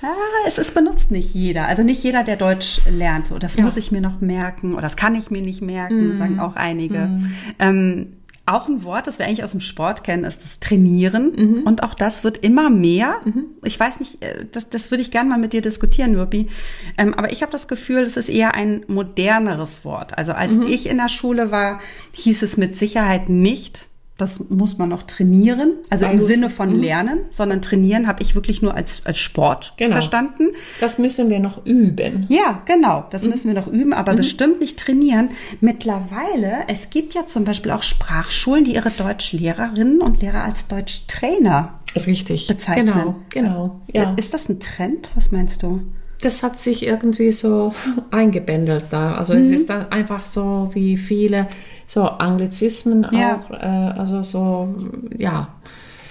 ja, 0.02 0.16
es 0.46 0.58
ist 0.58 0.74
benutzt 0.74 1.10
nicht 1.10 1.34
jeder. 1.34 1.66
Also 1.66 1.82
nicht 1.82 2.02
jeder, 2.02 2.22
der 2.22 2.36
Deutsch 2.36 2.80
lernt. 2.88 3.26
So, 3.28 3.38
das 3.38 3.56
ja. 3.56 3.64
muss 3.64 3.76
ich 3.76 3.92
mir 3.92 4.00
noch 4.00 4.20
merken 4.20 4.72
oder 4.72 4.82
das 4.82 4.96
kann 4.96 5.14
ich 5.14 5.30
mir 5.30 5.42
nicht 5.42 5.62
merken, 5.62 6.14
mm. 6.14 6.18
sagen 6.18 6.40
auch 6.40 6.56
einige. 6.56 6.98
Mm. 6.98 7.32
Ähm, 7.58 8.06
auch 8.50 8.68
ein 8.68 8.84
Wort, 8.84 9.06
das 9.06 9.18
wir 9.18 9.26
eigentlich 9.26 9.44
aus 9.44 9.52
dem 9.52 9.60
Sport 9.60 10.04
kennen, 10.04 10.24
ist 10.24 10.42
das 10.42 10.60
Trainieren. 10.60 11.32
Mhm. 11.36 11.62
Und 11.64 11.82
auch 11.82 11.94
das 11.94 12.24
wird 12.24 12.38
immer 12.38 12.70
mehr. 12.70 13.16
Mhm. 13.24 13.44
Ich 13.64 13.78
weiß 13.78 14.00
nicht, 14.00 14.24
äh, 14.24 14.44
das, 14.50 14.68
das 14.68 14.90
würde 14.90 15.02
ich 15.02 15.10
gerne 15.10 15.30
mal 15.30 15.38
mit 15.38 15.52
dir 15.52 15.60
diskutieren, 15.60 16.16
Wirbi. 16.16 16.48
Ähm, 16.98 17.14
aber 17.14 17.32
ich 17.32 17.42
habe 17.42 17.52
das 17.52 17.68
Gefühl, 17.68 18.00
es 18.00 18.16
ist 18.16 18.28
eher 18.28 18.54
ein 18.54 18.84
moderneres 18.88 19.84
Wort. 19.84 20.18
Also 20.18 20.32
als 20.32 20.54
mhm. 20.54 20.62
ich 20.64 20.88
in 20.88 20.96
der 20.96 21.08
Schule 21.08 21.50
war, 21.50 21.80
hieß 22.12 22.42
es 22.42 22.56
mit 22.56 22.76
Sicherheit 22.76 23.28
nicht 23.28 23.88
das 24.20 24.48
muss 24.48 24.78
man 24.78 24.88
noch 24.88 25.02
trainieren, 25.04 25.74
also 25.88 26.04
Weil 26.04 26.14
im 26.14 26.26
Sinne 26.26 26.50
von 26.50 26.74
mhm. 26.74 26.80
lernen, 26.80 27.18
sondern 27.30 27.62
trainieren 27.62 28.06
habe 28.06 28.22
ich 28.22 28.34
wirklich 28.34 28.62
nur 28.62 28.74
als, 28.74 29.02
als 29.06 29.18
Sport 29.18 29.74
genau. 29.76 29.92
verstanden. 29.92 30.48
Das 30.80 30.98
müssen 30.98 31.30
wir 31.30 31.38
noch 31.38 31.64
üben. 31.64 32.26
Ja, 32.28 32.62
genau, 32.66 33.06
das 33.10 33.22
mhm. 33.22 33.30
müssen 33.30 33.48
wir 33.48 33.60
noch 33.60 33.66
üben, 33.66 33.92
aber 33.92 34.12
mhm. 34.12 34.16
bestimmt 34.16 34.60
nicht 34.60 34.78
trainieren. 34.78 35.30
Mittlerweile, 35.60 36.64
es 36.68 36.90
gibt 36.90 37.14
ja 37.14 37.26
zum 37.26 37.44
Beispiel 37.44 37.72
auch 37.72 37.82
Sprachschulen, 37.82 38.64
die 38.64 38.74
ihre 38.74 38.90
Deutschlehrerinnen 38.90 40.00
und 40.00 40.20
Lehrer 40.20 40.44
als 40.44 40.66
Deutschtrainer 40.66 41.80
Richtig. 41.94 42.46
bezeichnen. 42.46 42.86
Genau, 42.86 43.16
genau. 43.30 43.80
Ja. 43.92 44.14
Ist 44.14 44.34
das 44.34 44.48
ein 44.48 44.60
Trend? 44.60 45.10
Was 45.14 45.32
meinst 45.32 45.62
du? 45.62 45.82
Das 46.20 46.42
hat 46.42 46.58
sich 46.58 46.84
irgendwie 46.84 47.32
so 47.32 47.74
eingebändelt 48.10 48.86
da. 48.90 49.14
Also 49.14 49.32
es 49.34 49.48
mhm. 49.48 49.54
ist 49.54 49.70
dann 49.70 49.90
einfach 49.90 50.26
so, 50.26 50.68
wie 50.74 50.96
viele 50.96 51.48
so 51.90 52.04
Anglizismen 52.04 53.04
ja. 53.10 53.40
auch, 53.40 53.50
äh, 53.50 53.98
also 53.98 54.22
so, 54.22 54.76
ja. 55.18 55.48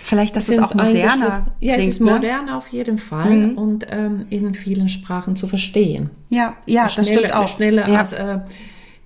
Vielleicht, 0.03 0.35
dass 0.35 0.49
es 0.49 0.59
auch 0.59 0.73
moderner 0.73 1.47
Ja, 1.61 1.75
klingt, 1.75 1.89
es 1.89 1.99
ist 1.99 2.01
ne? 2.01 2.11
moderner 2.11 2.57
auf 2.57 2.67
jeden 2.67 2.97
Fall 2.97 3.29
mhm. 3.29 3.57
und 3.57 3.87
ähm, 3.89 4.25
in 4.29 4.53
vielen 4.55 4.89
Sprachen 4.89 5.37
zu 5.37 5.47
verstehen. 5.47 6.09
Ja, 6.29 6.57
ja, 6.65 6.89
schneller, 6.89 7.05
das 7.05 7.17
stimmt 7.17 7.33
auch. 7.33 7.47
Schneller 7.47 7.87
ja. 7.87 7.99
als, 7.99 8.11
äh, 8.11 8.39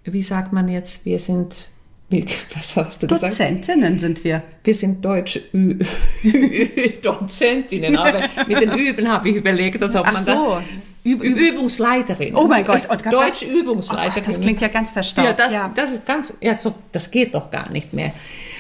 wie 0.06 0.22
sagt 0.24 0.52
man 0.52 0.68
jetzt, 0.68 1.06
wir 1.06 1.20
sind 1.20 1.70
was 2.56 2.76
hast 2.76 3.04
du 3.04 3.08
gesagt? 3.08 3.34
Dozentinnen 3.34 4.00
sind 4.00 4.24
wir. 4.24 4.42
Wir 4.64 4.76
sind 4.76 5.06
Deutsch 5.06 5.40
Dozentinnen, 7.04 7.98
aber 7.98 8.22
mit 8.48 8.62
den 8.62 8.74
Üben 8.74 9.08
habe 9.08 9.30
ich 9.30 9.36
überlegt, 9.36 9.80
dass 9.80 9.96
ob 9.96 10.08
Ach 10.08 10.14
man 10.14 10.26
so. 10.26 10.58
Da 11.04 11.10
Üb 11.10 11.24
Übungsleiterin. 11.24 12.36
Oh 12.36 12.48
mein 12.48 12.66
Gott, 12.66 12.90
und 12.90 13.06
Deutsche 13.06 13.46
Übungsleiterin. 13.46 14.12
Oh 14.12 14.16
Gott, 14.16 14.28
das 14.28 14.42
klingt 14.42 14.62
ja 14.62 14.68
ganz 14.68 14.92
verstaubt. 14.92 15.28
Ja, 15.28 15.34
das, 15.34 15.54
ja. 15.54 15.72
das 15.74 15.92
ist 15.92 16.06
ganz, 16.06 16.34
ja, 16.42 16.58
so, 16.58 16.74
das 16.92 17.12
geht 17.12 17.36
doch 17.36 17.52
gar 17.52 17.70
nicht 17.72 17.94
mehr. 17.94 18.14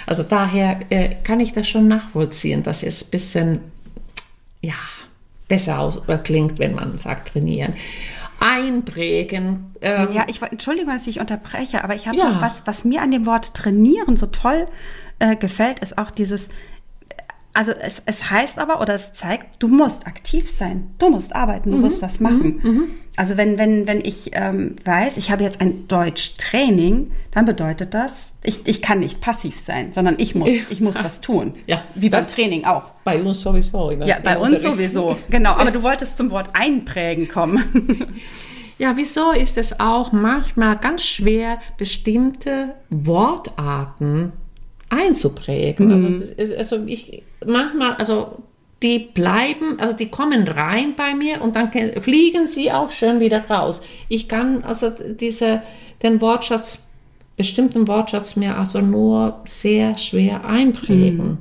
Also 0.05 0.23
daher 0.23 0.79
äh, 0.89 1.15
kann 1.23 1.39
ich 1.39 1.53
das 1.53 1.67
schon 1.67 1.87
nachvollziehen, 1.87 2.63
dass 2.63 2.83
es 2.83 3.05
ein 3.05 3.09
bisschen, 3.11 3.59
ja, 4.61 4.73
besser 5.47 5.79
aus, 5.79 6.01
äh, 6.07 6.17
klingt, 6.17 6.59
wenn 6.59 6.75
man 6.75 6.99
sagt 6.99 7.29
trainieren. 7.29 7.73
Einprägen. 8.39 9.73
Ähm, 9.81 10.09
ja, 10.11 10.25
ich 10.27 10.41
Entschuldigung, 10.41 10.93
dass 10.93 11.07
ich 11.07 11.21
unterbreche, 11.21 11.83
aber 11.83 11.95
ich 11.95 12.07
habe 12.07 12.17
ja. 12.17 12.41
was, 12.41 12.63
was 12.65 12.83
mir 12.83 13.01
an 13.01 13.11
dem 13.11 13.25
Wort 13.25 13.53
trainieren 13.53 14.17
so 14.17 14.25
toll 14.25 14.67
äh, 15.19 15.37
gefällt, 15.37 15.79
ist 15.79 15.97
auch 15.97 16.11
dieses 16.11 16.49
also 17.53 17.71
es, 17.71 18.01
es 18.05 18.29
heißt 18.29 18.57
aber 18.57 18.81
oder 18.81 18.95
es 18.95 19.13
zeigt, 19.13 19.61
du 19.61 19.67
musst 19.67 20.07
aktiv 20.07 20.49
sein, 20.49 20.89
du 20.97 21.09
musst 21.09 21.35
arbeiten, 21.35 21.71
du 21.71 21.77
mhm. 21.77 21.83
musst 21.83 22.01
das 22.01 22.19
machen. 22.19 22.59
Mhm. 22.61 22.71
mhm. 22.71 22.83
Also 23.15 23.37
wenn, 23.37 23.59
wenn, 23.59 23.85
wenn 23.85 23.99
ich 24.03 24.31
ähm, 24.33 24.75
weiß, 24.85 25.17
ich 25.17 25.29
habe 25.29 25.43
jetzt 25.43 25.61
ein 25.61 25.87
Deutsch-Training, 25.87 27.11
dann 27.29 27.45
bedeutet 27.45 27.93
das, 27.93 28.33
ich, 28.43 28.61
ich 28.65 28.81
kann 28.81 29.01
nicht 29.01 29.21
passiv 29.21 29.59
sein, 29.59 29.93
sondern 29.93 30.15
ich 30.17 30.33
muss, 30.33 30.49
ich 30.71 30.81
muss 30.81 30.95
was 30.95 31.21
tun. 31.21 31.53
Ja, 31.67 31.83
wie 31.93 32.09
beim 32.09 32.27
Training 32.27 32.65
auch. 32.65 32.85
Bei 33.03 33.21
uns 33.21 33.41
sowieso. 33.41 33.91
Ja, 33.91 34.17
bei 34.17 34.39
uns 34.39 34.63
sowieso. 34.63 35.15
Genau, 35.29 35.51
aber 35.51 35.69
du 35.69 35.83
wolltest 35.83 36.17
zum 36.17 36.31
Wort 36.31 36.49
einprägen 36.53 37.27
kommen. 37.27 38.15
Ja, 38.79 38.97
wieso 38.97 39.31
ist 39.31 39.57
es 39.57 39.79
auch 39.79 40.11
manchmal 40.11 40.77
ganz 40.77 41.03
schwer, 41.03 41.59
bestimmte 41.77 42.73
Wortarten 42.89 44.33
einzuprägen. 44.93 45.91
Also 45.91 46.07
mhm. 46.07 46.23
Also, 46.37 46.55
also 46.55 46.83
ich 46.85 47.23
manchmal, 47.45 47.95
also 47.95 48.37
die 48.81 48.99
bleiben, 48.99 49.79
also 49.79 49.95
die 49.95 50.09
kommen 50.09 50.47
rein 50.47 50.95
bei 50.95 51.15
mir 51.15 51.41
und 51.41 51.55
dann 51.55 51.71
fliegen 52.01 52.47
sie 52.47 52.71
auch 52.71 52.89
schön 52.89 53.19
wieder 53.19 53.39
raus. 53.49 53.81
Ich 54.09 54.27
kann 54.27 54.63
also 54.63 54.89
diese, 54.89 55.63
den 56.03 56.19
Wortschatz, 56.21 56.83
bestimmten 57.37 57.87
Wortschatz 57.87 58.35
mir 58.35 58.57
also 58.57 58.81
nur 58.81 59.41
sehr 59.45 59.97
schwer 59.97 60.45
einprägen. 60.45 61.29
Mhm. 61.29 61.37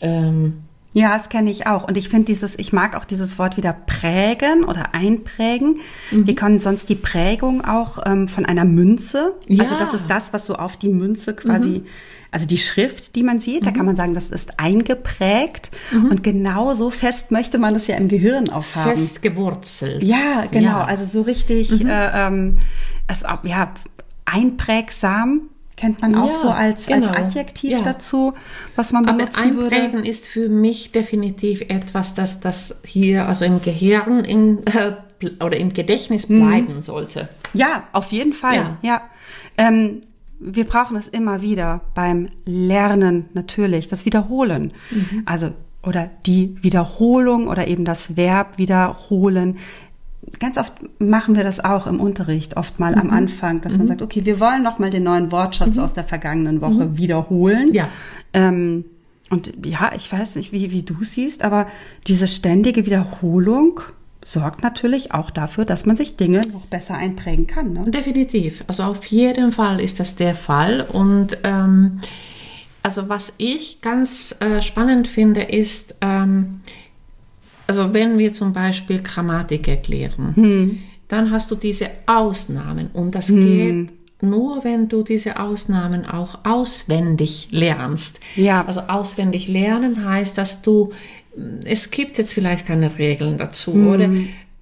Ähm, 0.00 0.54
ja, 0.96 1.16
das 1.16 1.28
kenne 1.28 1.50
ich 1.50 1.66
auch. 1.66 1.86
Und 1.86 1.96
ich 1.96 2.08
finde 2.08 2.24
dieses, 2.24 2.58
ich 2.58 2.72
mag 2.72 2.96
auch 2.96 3.04
dieses 3.04 3.38
Wort 3.38 3.56
wieder 3.56 3.74
prägen 3.74 4.64
oder 4.64 4.94
einprägen. 4.94 5.80
Mhm. 6.10 6.26
Wir 6.26 6.34
können 6.34 6.58
sonst 6.58 6.88
die 6.88 6.94
Prägung 6.94 7.64
auch 7.64 7.98
ähm, 8.06 8.28
von 8.28 8.46
einer 8.46 8.64
Münze. 8.64 9.34
Ja. 9.46 9.64
Also 9.64 9.76
das 9.76 9.92
ist 9.92 10.06
das, 10.08 10.32
was 10.32 10.46
so 10.46 10.54
auf 10.54 10.76
die 10.76 10.88
Münze 10.88 11.34
quasi 11.34 11.68
mhm 11.68 11.86
also 12.32 12.46
die 12.46 12.58
Schrift, 12.58 13.14
die 13.14 13.22
man 13.22 13.40
sieht, 13.40 13.62
mhm. 13.62 13.64
da 13.64 13.70
kann 13.70 13.86
man 13.86 13.96
sagen, 13.96 14.12
das 14.12 14.30
ist 14.30 14.58
eingeprägt. 14.58 15.70
Mhm. 15.90 16.10
Und 16.10 16.22
genau 16.22 16.74
so 16.74 16.90
fest 16.90 17.30
möchte 17.30 17.56
man 17.56 17.72
das 17.72 17.86
ja 17.86 17.96
im 17.96 18.08
Gehirn 18.08 18.50
auch 18.50 18.64
haben. 18.74 18.90
Fest 18.90 19.22
gewurzelt. 19.22 20.02
Ja, 20.02 20.44
genau. 20.50 20.80
Ja. 20.80 20.84
Also 20.84 21.06
so 21.06 21.22
richtig, 21.22 21.70
mhm. 21.70 21.88
äh, 21.88 22.26
ähm, 22.26 22.56
es, 23.06 23.22
ja, 23.44 23.72
einprägsam 24.26 25.48
kennt 25.76 26.00
man 26.00 26.14
auch 26.14 26.28
ja, 26.28 26.34
so 26.34 26.48
als, 26.48 26.86
genau. 26.86 27.08
als 27.08 27.36
Adjektiv 27.36 27.72
ja. 27.72 27.82
dazu, 27.82 28.32
was 28.76 28.92
man 28.92 29.04
benutzen 29.04 29.50
Aber 29.50 29.64
einprägen 29.64 29.92
würde. 29.94 30.08
ist 30.08 30.26
für 30.26 30.48
mich 30.48 30.92
definitiv 30.92 31.60
etwas, 31.62 32.14
das, 32.14 32.40
das 32.40 32.80
hier 32.84 33.26
also 33.26 33.44
im 33.44 33.60
Gehirn 33.60 34.24
in, 34.24 34.66
äh, 34.66 34.92
oder 35.44 35.56
im 35.56 35.72
Gedächtnis 35.72 36.28
mhm. 36.28 36.46
bleiben 36.46 36.80
sollte. 36.80 37.28
Ja, 37.52 37.84
auf 37.92 38.10
jeden 38.12 38.32
Fall. 38.32 38.54
Ja. 38.54 38.78
ja. 38.82 39.02
Ähm, 39.58 40.00
wir 40.38 40.64
brauchen 40.64 40.96
es 40.96 41.08
immer 41.08 41.40
wieder 41.42 41.82
beim 41.94 42.28
Lernen 42.44 43.26
natürlich, 43.32 43.88
das 43.88 44.04
Wiederholen. 44.04 44.72
Mhm. 44.90 45.22
Also 45.24 45.52
oder 45.82 46.10
die 46.26 46.56
Wiederholung 46.62 47.46
oder 47.46 47.68
eben 47.68 47.84
das 47.84 48.16
Verb 48.16 48.58
wiederholen. 48.58 49.58
Ganz 50.40 50.58
oft 50.58 50.74
machen 50.98 51.36
wir 51.36 51.44
das 51.44 51.64
auch 51.64 51.86
im 51.86 52.00
Unterricht, 52.00 52.56
oft 52.56 52.80
mal 52.80 52.92
mhm. 52.92 53.00
am 53.00 53.10
Anfang, 53.10 53.60
dass 53.60 53.72
mhm. 53.72 53.78
man 53.78 53.86
sagt, 53.88 54.02
okay, 54.02 54.24
wir 54.24 54.40
wollen 54.40 54.62
noch 54.62 54.78
mal 54.78 54.90
den 54.90 55.04
neuen 55.04 55.30
Wortschatz 55.32 55.76
mhm. 55.76 55.82
aus 55.82 55.94
der 55.94 56.04
vergangenen 56.04 56.60
Woche 56.60 56.86
mhm. 56.86 56.98
wiederholen. 56.98 57.72
Ja. 57.72 57.88
Ähm, 58.32 58.84
und 59.30 59.52
ja, 59.64 59.90
ich 59.96 60.10
weiß 60.10 60.36
nicht, 60.36 60.52
wie, 60.52 60.70
wie 60.72 60.82
du 60.82 60.96
siehst, 61.00 61.42
aber 61.42 61.66
diese 62.06 62.26
ständige 62.26 62.86
Wiederholung 62.86 63.80
sorgt 64.24 64.62
natürlich 64.62 65.12
auch 65.12 65.30
dafür, 65.30 65.64
dass 65.64 65.86
man 65.86 65.96
sich 65.96 66.16
Dinge 66.16 66.42
noch 66.52 66.66
besser 66.66 66.96
einprägen 66.96 67.46
kann. 67.46 67.72
Ne? 67.72 67.90
Definitiv. 67.90 68.64
Also 68.66 68.82
auf 68.84 69.04
jeden 69.06 69.52
Fall 69.52 69.80
ist 69.80 70.00
das 70.00 70.16
der 70.16 70.34
Fall. 70.34 70.80
Und 70.82 71.38
ähm, 71.44 72.00
Also 72.82 73.08
was 73.08 73.32
ich 73.38 73.80
ganz 73.80 74.36
äh, 74.38 74.62
spannend 74.62 75.08
finde, 75.08 75.42
ist, 75.42 75.96
ähm, 76.00 76.60
also 77.66 77.92
wenn 77.92 78.18
wir 78.18 78.32
zum 78.32 78.52
Beispiel 78.52 79.02
Grammatik 79.02 79.68
erklären, 79.68 80.34
hm. 80.34 80.78
dann 81.08 81.30
hast 81.30 81.50
du 81.50 81.54
diese 81.54 81.90
Ausnahmen 82.06 82.90
und 82.92 83.14
das 83.14 83.28
hm. 83.28 83.44
geht 83.44 83.92
nur, 84.22 84.64
wenn 84.64 84.88
du 84.88 85.02
diese 85.02 85.38
Ausnahmen 85.38 86.06
auch 86.06 86.38
auswendig 86.44 87.48
lernst. 87.50 88.20
Ja. 88.34 88.64
Also 88.64 88.80
auswendig 88.82 89.46
lernen 89.48 90.08
heißt, 90.08 90.38
dass 90.38 90.62
du, 90.62 90.92
es 91.64 91.90
gibt 91.90 92.16
jetzt 92.16 92.32
vielleicht 92.32 92.66
keine 92.66 92.98
Regeln 92.98 93.36
dazu, 93.36 93.74
hm. 93.74 93.88
oder? 93.88 94.10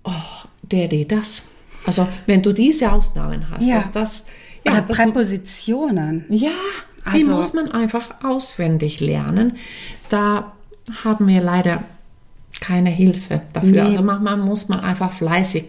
Oh, 0.04 0.46
der, 0.62 0.88
die, 0.88 1.06
das. 1.06 1.42
Also 1.86 2.08
wenn 2.26 2.42
du 2.42 2.52
diese 2.52 2.90
Ausnahmen 2.90 3.48
hast, 3.50 3.66
ja. 3.66 3.76
also 3.76 3.90
das, 3.92 4.26
ja, 4.64 4.72
oder 4.72 4.82
das, 4.82 4.96
Präpositionen. 4.96 6.24
Ja, 6.30 6.50
also, 7.04 7.18
die 7.18 7.24
muss 7.24 7.52
man 7.52 7.70
einfach 7.70 8.24
auswendig 8.24 9.00
lernen. 9.00 9.56
Da 10.08 10.52
haben 11.04 11.26
wir 11.28 11.42
leider 11.42 11.84
keine 12.60 12.90
Hilfe 12.90 13.42
dafür. 13.52 13.70
Nee. 13.70 13.80
Also 13.80 14.02
manchmal 14.02 14.36
muss 14.36 14.68
man 14.68 14.80
einfach 14.80 15.12
fleißig 15.12 15.64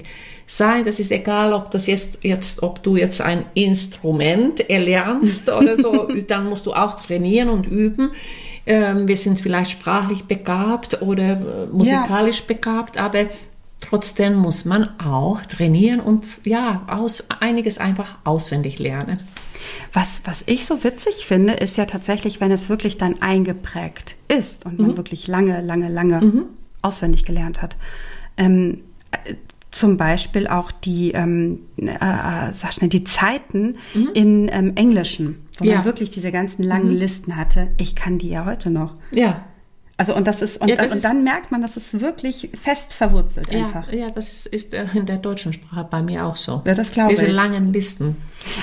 sein. 0.46 0.84
Das 0.86 1.00
ist 1.00 1.12
egal, 1.12 1.54
ob 1.54 1.72
das 1.72 1.88
jetzt, 1.88 2.24
jetzt, 2.24 2.64
ob 2.64 2.84
du 2.84 2.98
jetzt 2.98 3.22
ein 3.22 3.46
Instrument 3.54 4.70
erlernst 4.70 5.50
oder 5.50 5.76
so, 5.76 6.08
dann 6.28 6.50
musst 6.50 6.66
du 6.66 6.74
auch 6.74 6.96
trainieren 6.96 7.50
und 7.50 7.68
üben. 7.68 8.12
Ähm, 8.66 9.08
wir 9.08 9.18
sind 9.18 9.42
vielleicht 9.42 9.72
sprachlich 9.72 10.26
begabt 10.26 11.02
oder 11.02 11.40
äh, 11.40 11.66
musikalisch 11.72 12.40
ja. 12.40 12.46
begabt, 12.48 12.98
aber 12.98 13.26
trotzdem 13.80 14.36
muss 14.36 14.66
man 14.66 14.90
auch 15.00 15.42
trainieren 15.44 16.00
und 16.00 16.26
ja, 16.46 16.84
aus, 16.88 17.28
einiges 17.40 17.78
einfach 17.78 18.18
auswendig 18.24 18.80
lernen. 18.80 19.20
Was, 19.94 20.22
was 20.26 20.44
ich 20.48 20.66
so 20.66 20.84
witzig 20.84 21.26
finde, 21.26 21.54
ist 21.54 21.78
ja 21.78 21.86
tatsächlich, 21.86 22.42
wenn 22.42 22.52
es 22.52 22.70
wirklich 22.70 22.98
dann 22.98 23.22
eingeprägt 23.22 24.16
ist 24.28 24.66
und 24.66 24.80
man 24.80 24.92
mhm. 24.92 24.98
wirklich 24.98 25.28
lange, 25.28 25.62
lange, 25.62 25.90
lange 25.90 26.22
mhm. 26.22 26.46
Auswendig 26.86 27.26
gelernt 27.26 27.62
hat. 27.62 27.78
Ähm, 28.38 28.82
zum 29.72 29.98
Beispiel 29.98 30.48
auch 30.48 30.72
die, 30.72 31.12
ähm, 31.12 31.60
äh, 31.78 31.88
äh, 31.88 32.54
sag 32.54 32.74
schnell, 32.74 32.90
die 32.90 33.04
Zeiten 33.04 33.76
mhm. 33.94 34.10
in 34.14 34.50
ähm, 34.52 34.72
Englischen, 34.76 35.46
wo 35.58 35.66
ja. 35.66 35.76
man 35.76 35.86
wirklich 35.86 36.10
diese 36.10 36.32
ganzen 36.32 36.64
langen 36.64 36.94
mhm. 36.94 36.98
Listen 36.98 37.36
hatte. 37.36 37.68
Ich 37.78 37.96
kann 37.96 38.18
die 38.18 38.30
ja 38.30 38.46
heute 38.46 38.70
noch. 38.70 38.96
Ja. 39.14 39.46
Also 39.98 40.14
und 40.14 40.28
das 40.28 40.42
ist 40.42 40.60
und, 40.60 40.68
ja, 40.68 40.76
das 40.76 40.92
und 40.92 41.06
dann 41.06 41.24
merkt 41.24 41.52
man, 41.52 41.62
dass 41.62 41.78
es 41.78 42.02
wirklich 42.02 42.50
fest 42.62 42.92
verwurzelt 42.92 43.50
ja, 43.50 43.60
einfach. 43.60 43.94
Ja, 43.94 44.10
das 44.10 44.30
ist, 44.30 44.46
ist 44.48 44.74
äh, 44.74 44.86
in 44.94 45.06
der 45.06 45.18
deutschen 45.18 45.54
Sprache 45.54 45.88
bei 45.90 46.02
mir 46.02 46.26
auch 46.26 46.36
so. 46.36 46.62
Ja, 46.66 46.74
das 46.74 46.92
glaube 46.92 47.14
ich. 47.14 47.20
Diese 47.20 47.32
langen 47.32 47.72
Listen. 47.72 48.18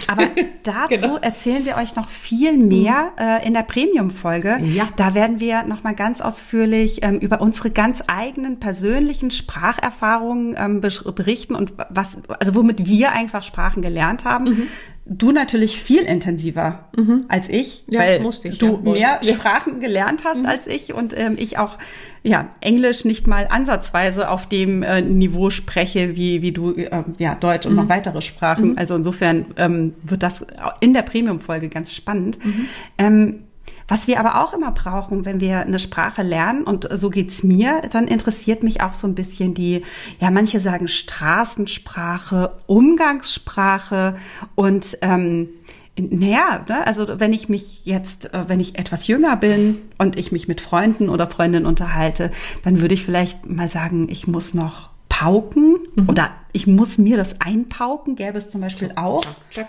Aber 0.08 0.28
dazu 0.62 0.88
genau. 0.88 1.16
erzählen 1.16 1.64
wir 1.64 1.78
euch 1.78 1.96
noch 1.96 2.10
viel 2.10 2.58
mehr 2.58 3.12
mhm. 3.16 3.24
äh, 3.24 3.46
in 3.46 3.54
der 3.54 3.62
Premium-Folge. 3.62 4.58
Ja. 4.62 4.88
Da 4.96 5.14
werden 5.14 5.40
wir 5.40 5.62
noch 5.62 5.82
mal 5.84 5.94
ganz 5.94 6.20
ausführlich 6.20 7.02
ähm, 7.02 7.18
über 7.18 7.40
unsere 7.40 7.70
ganz 7.70 8.02
eigenen 8.08 8.60
persönlichen 8.60 9.30
Spracherfahrungen 9.30 10.54
ähm, 10.58 10.80
berichten 10.82 11.54
und 11.54 11.72
was, 11.88 12.18
also 12.40 12.54
womit 12.54 12.86
wir 12.86 13.12
einfach 13.12 13.42
Sprachen 13.42 13.80
gelernt 13.80 14.26
haben. 14.26 14.44
Mhm. 14.44 14.66
Du 15.04 15.32
natürlich 15.32 15.82
viel 15.82 16.02
intensiver 16.02 16.88
mhm. 16.96 17.24
als 17.28 17.48
ich, 17.48 17.84
ja, 17.88 18.00
weil 18.00 18.24
ich, 18.44 18.58
du 18.58 18.80
ja, 18.84 18.92
mehr 18.92 19.20
ja. 19.22 19.34
Sprachen 19.34 19.80
gelernt 19.80 20.24
hast 20.24 20.42
mhm. 20.42 20.46
als 20.46 20.68
ich 20.68 20.94
und 20.94 21.12
ähm, 21.18 21.34
ich 21.38 21.58
auch 21.58 21.76
ja 22.22 22.50
Englisch 22.60 23.04
nicht 23.04 23.26
mal 23.26 23.48
ansatzweise 23.50 24.30
auf 24.30 24.48
dem 24.48 24.84
äh, 24.84 25.02
Niveau 25.02 25.50
spreche 25.50 26.14
wie 26.14 26.40
wie 26.42 26.52
du 26.52 26.72
äh, 26.74 27.02
ja 27.18 27.34
Deutsch 27.34 27.66
und 27.66 27.74
noch 27.74 27.84
mhm. 27.84 27.88
weitere 27.88 28.22
Sprachen. 28.22 28.70
Mhm. 28.70 28.78
Also 28.78 28.94
insofern 28.94 29.46
ähm, 29.56 29.94
wird 30.04 30.22
das 30.22 30.44
in 30.80 30.94
der 30.94 31.02
Premium-Folge 31.02 31.68
ganz 31.68 31.92
spannend. 31.92 32.38
Mhm. 32.44 32.68
Ähm, 32.98 33.44
was 33.88 34.06
wir 34.06 34.20
aber 34.20 34.42
auch 34.42 34.52
immer 34.52 34.72
brauchen, 34.72 35.24
wenn 35.24 35.40
wir 35.40 35.60
eine 35.60 35.78
Sprache 35.78 36.22
lernen, 36.22 36.64
und 36.64 36.88
so 36.92 37.10
geht's 37.10 37.42
mir, 37.42 37.82
dann 37.90 38.08
interessiert 38.08 38.62
mich 38.62 38.80
auch 38.82 38.94
so 38.94 39.06
ein 39.06 39.14
bisschen 39.14 39.54
die, 39.54 39.82
ja, 40.20 40.30
manche 40.30 40.60
sagen 40.60 40.88
Straßensprache, 40.88 42.52
Umgangssprache 42.66 44.16
und 44.54 44.98
ähm, 45.02 45.48
naja, 45.96 46.64
ne, 46.68 46.86
also 46.86 47.20
wenn 47.20 47.32
ich 47.32 47.48
mich 47.48 47.84
jetzt, 47.84 48.32
äh, 48.32 48.44
wenn 48.48 48.60
ich 48.60 48.78
etwas 48.78 49.06
jünger 49.06 49.36
bin 49.36 49.78
und 49.98 50.18
ich 50.18 50.32
mich 50.32 50.48
mit 50.48 50.60
Freunden 50.60 51.08
oder 51.08 51.26
Freundinnen 51.26 51.66
unterhalte, 51.66 52.30
dann 52.62 52.80
würde 52.80 52.94
ich 52.94 53.04
vielleicht 53.04 53.46
mal 53.46 53.68
sagen, 53.68 54.08
ich 54.08 54.26
muss 54.26 54.54
noch 54.54 54.90
pauken 55.08 55.76
mhm. 55.94 56.08
oder 56.08 56.30
ich 56.52 56.66
muss 56.66 56.96
mir 56.96 57.16
das 57.16 57.40
einpauken, 57.40 58.16
gäbe 58.16 58.38
es 58.38 58.50
zum 58.50 58.62
Beispiel 58.62 58.92
auch. 58.96 59.22
Check, 59.50 59.68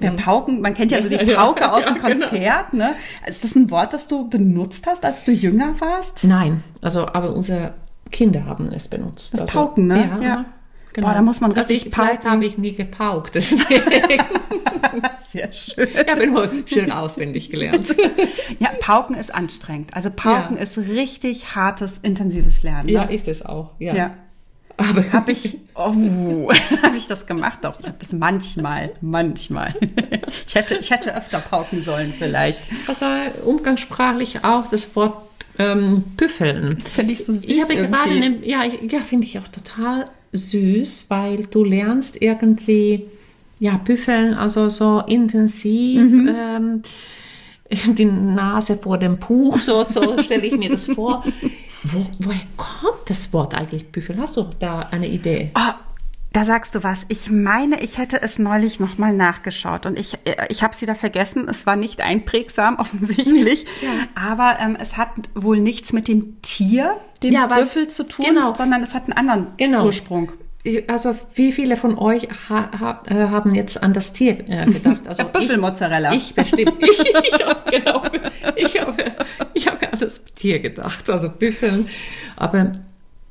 Der 0.00 0.12
mhm. 0.12 0.16
Pauken, 0.16 0.60
man 0.60 0.74
kennt 0.74 0.92
ja 0.92 1.02
so 1.02 1.08
die 1.08 1.16
Pauke 1.34 1.60
ja, 1.60 1.72
aus 1.72 1.84
dem 1.84 1.94
genau. 1.94 2.28
Konzert, 2.28 2.70
genau. 2.70 2.84
ne? 2.84 2.96
Ist 3.26 3.44
das 3.44 3.54
ein 3.54 3.70
Wort, 3.70 3.92
das 3.92 4.08
du 4.08 4.28
benutzt 4.28 4.86
hast, 4.86 5.04
als 5.04 5.24
du 5.24 5.32
jünger 5.32 5.74
warst? 5.80 6.24
Nein, 6.24 6.62
also 6.82 7.06
aber 7.06 7.34
unsere 7.34 7.74
Kinder 8.10 8.44
haben 8.44 8.70
es 8.72 8.88
benutzt. 8.88 9.34
Das 9.34 9.42
also, 9.42 9.52
Pauken, 9.52 9.86
ne? 9.86 10.08
Ja. 10.08 10.20
ja. 10.20 10.44
Genau. 10.92 11.08
Boah, 11.08 11.14
da 11.14 11.22
muss 11.22 11.42
man 11.42 11.52
richtig 11.52 11.76
also 11.76 11.86
ich, 11.86 11.92
pauken. 11.92 12.08
Vielleicht 12.08 12.30
habe 12.30 12.44
ich 12.46 12.56
nie 12.56 12.72
gepaukt, 12.72 13.34
deswegen. 13.34 13.62
Sehr 15.28 15.52
schön. 15.52 15.88
Ich 15.92 16.10
habe 16.10 16.26
nur 16.26 16.48
schön 16.64 16.90
auswendig 16.90 17.50
gelernt. 17.50 17.94
ja, 18.58 18.70
Pauken 18.80 19.14
ist 19.14 19.34
anstrengend. 19.34 19.92
Also 19.92 20.08
Pauken 20.10 20.56
ja. 20.56 20.62
ist 20.62 20.78
richtig 20.78 21.54
hartes, 21.54 21.98
intensives 22.02 22.62
Lernen. 22.62 22.86
Ne? 22.86 22.92
Ja, 22.92 23.02
ist 23.02 23.28
es 23.28 23.44
auch. 23.44 23.72
Ja. 23.78 24.16
Aber 24.78 25.12
habe 25.12 25.32
ich, 25.32 25.58
oh, 25.74 26.50
habe 26.82 26.96
ich 26.96 27.06
das 27.06 27.26
gemacht? 27.26 27.60
Doch, 27.62 27.78
ich 27.80 27.86
habe 27.86 27.96
das 27.98 28.12
manchmal, 28.12 28.92
manchmal. 29.00 29.74
Ich 30.46 30.54
hätte, 30.54 30.76
ich 30.76 30.90
hätte 30.90 31.16
öfter 31.16 31.40
pauken 31.40 31.80
sollen 31.80 32.12
vielleicht. 32.16 32.62
Also 32.86 33.06
umgangssprachlich 33.44 34.44
auch 34.44 34.66
das 34.68 34.94
Wort 34.94 35.16
ähm, 35.58 36.04
Püffeln. 36.16 36.76
Das 36.78 36.90
finde 36.90 37.14
ich 37.14 37.24
so 37.24 37.32
süß. 37.32 37.48
Ich 37.48 37.62
habe 37.62 37.74
gerade, 37.74 38.10
eine, 38.10 38.44
ja, 38.44 38.64
ja 38.64 39.00
finde 39.00 39.26
ich 39.26 39.38
auch 39.38 39.48
total 39.48 40.08
süß, 40.32 41.06
weil 41.08 41.46
du 41.46 41.64
lernst 41.64 42.20
irgendwie, 42.20 43.06
ja, 43.58 43.78
Püffeln, 43.78 44.34
also 44.34 44.68
so 44.68 45.02
intensiv. 45.06 46.02
Mhm. 46.02 46.28
Ähm, 46.28 46.82
die 47.94 48.04
Nase 48.04 48.76
vor 48.76 48.98
dem 48.98 49.18
Puch, 49.18 49.58
so, 49.58 49.84
so 49.84 50.18
stelle 50.18 50.46
ich 50.46 50.56
mir 50.56 50.70
das 50.70 50.86
vor. 50.86 51.24
Wo, 51.92 52.06
woher 52.18 52.40
kommt 52.56 53.08
das 53.08 53.32
Wort 53.32 53.54
eigentlich 53.54 53.92
Büffel? 53.92 54.18
Hast 54.18 54.36
du 54.36 54.50
da 54.58 54.80
eine 54.80 55.08
Idee? 55.08 55.52
Oh, 55.56 55.72
da 56.32 56.44
sagst 56.44 56.74
du 56.74 56.82
was. 56.82 57.06
Ich 57.08 57.30
meine, 57.30 57.80
ich 57.80 57.96
hätte 57.96 58.20
es 58.20 58.38
neulich 58.38 58.80
nochmal 58.80 59.14
nachgeschaut 59.14 59.86
und 59.86 59.98
ich, 59.98 60.18
ich 60.48 60.62
habe 60.62 60.74
sie 60.74 60.84
da 60.84 60.94
vergessen. 60.94 61.48
Es 61.48 61.64
war 61.64 61.76
nicht 61.76 62.00
einprägsam 62.00 62.76
offensichtlich, 62.78 63.64
ja. 63.82 63.88
aber 64.14 64.58
ähm, 64.60 64.76
es 64.80 64.96
hat 64.96 65.10
wohl 65.34 65.60
nichts 65.60 65.92
mit 65.92 66.08
dem 66.08 66.42
Tier, 66.42 66.96
dem 67.22 67.32
ja, 67.32 67.46
Büffel 67.46 67.88
zu 67.88 68.06
tun, 68.06 68.24
genau. 68.26 68.54
sondern 68.54 68.82
es 68.82 68.92
hat 68.92 69.04
einen 69.04 69.12
anderen 69.12 69.46
genau. 69.56 69.86
Ursprung 69.86 70.32
also 70.88 71.16
wie 71.34 71.52
viele 71.52 71.76
von 71.76 71.98
euch 71.98 72.28
ha, 72.48 72.70
ha, 72.78 73.02
äh, 73.06 73.28
haben 73.28 73.54
jetzt 73.54 73.82
an 73.82 73.92
das 73.92 74.12
Tier 74.12 74.48
äh, 74.48 74.66
gedacht? 74.66 75.06
Also 75.06 75.24
Büffelmozzarella. 75.32 76.12
Ich, 76.16 76.30
ich 76.30 76.34
bestimmt. 76.34 76.76
Ich, 76.80 77.00
ich 77.00 77.46
habe 77.46 77.70
genau. 77.70 78.02
Ich 78.56 78.80
habe 78.80 79.04
ich 79.54 79.66
hab 79.66 79.82
an 79.82 79.98
das 79.98 80.24
Tier 80.24 80.60
gedacht, 80.60 81.08
also 81.10 81.28
Büffeln. 81.28 81.88
Aber 82.36 82.72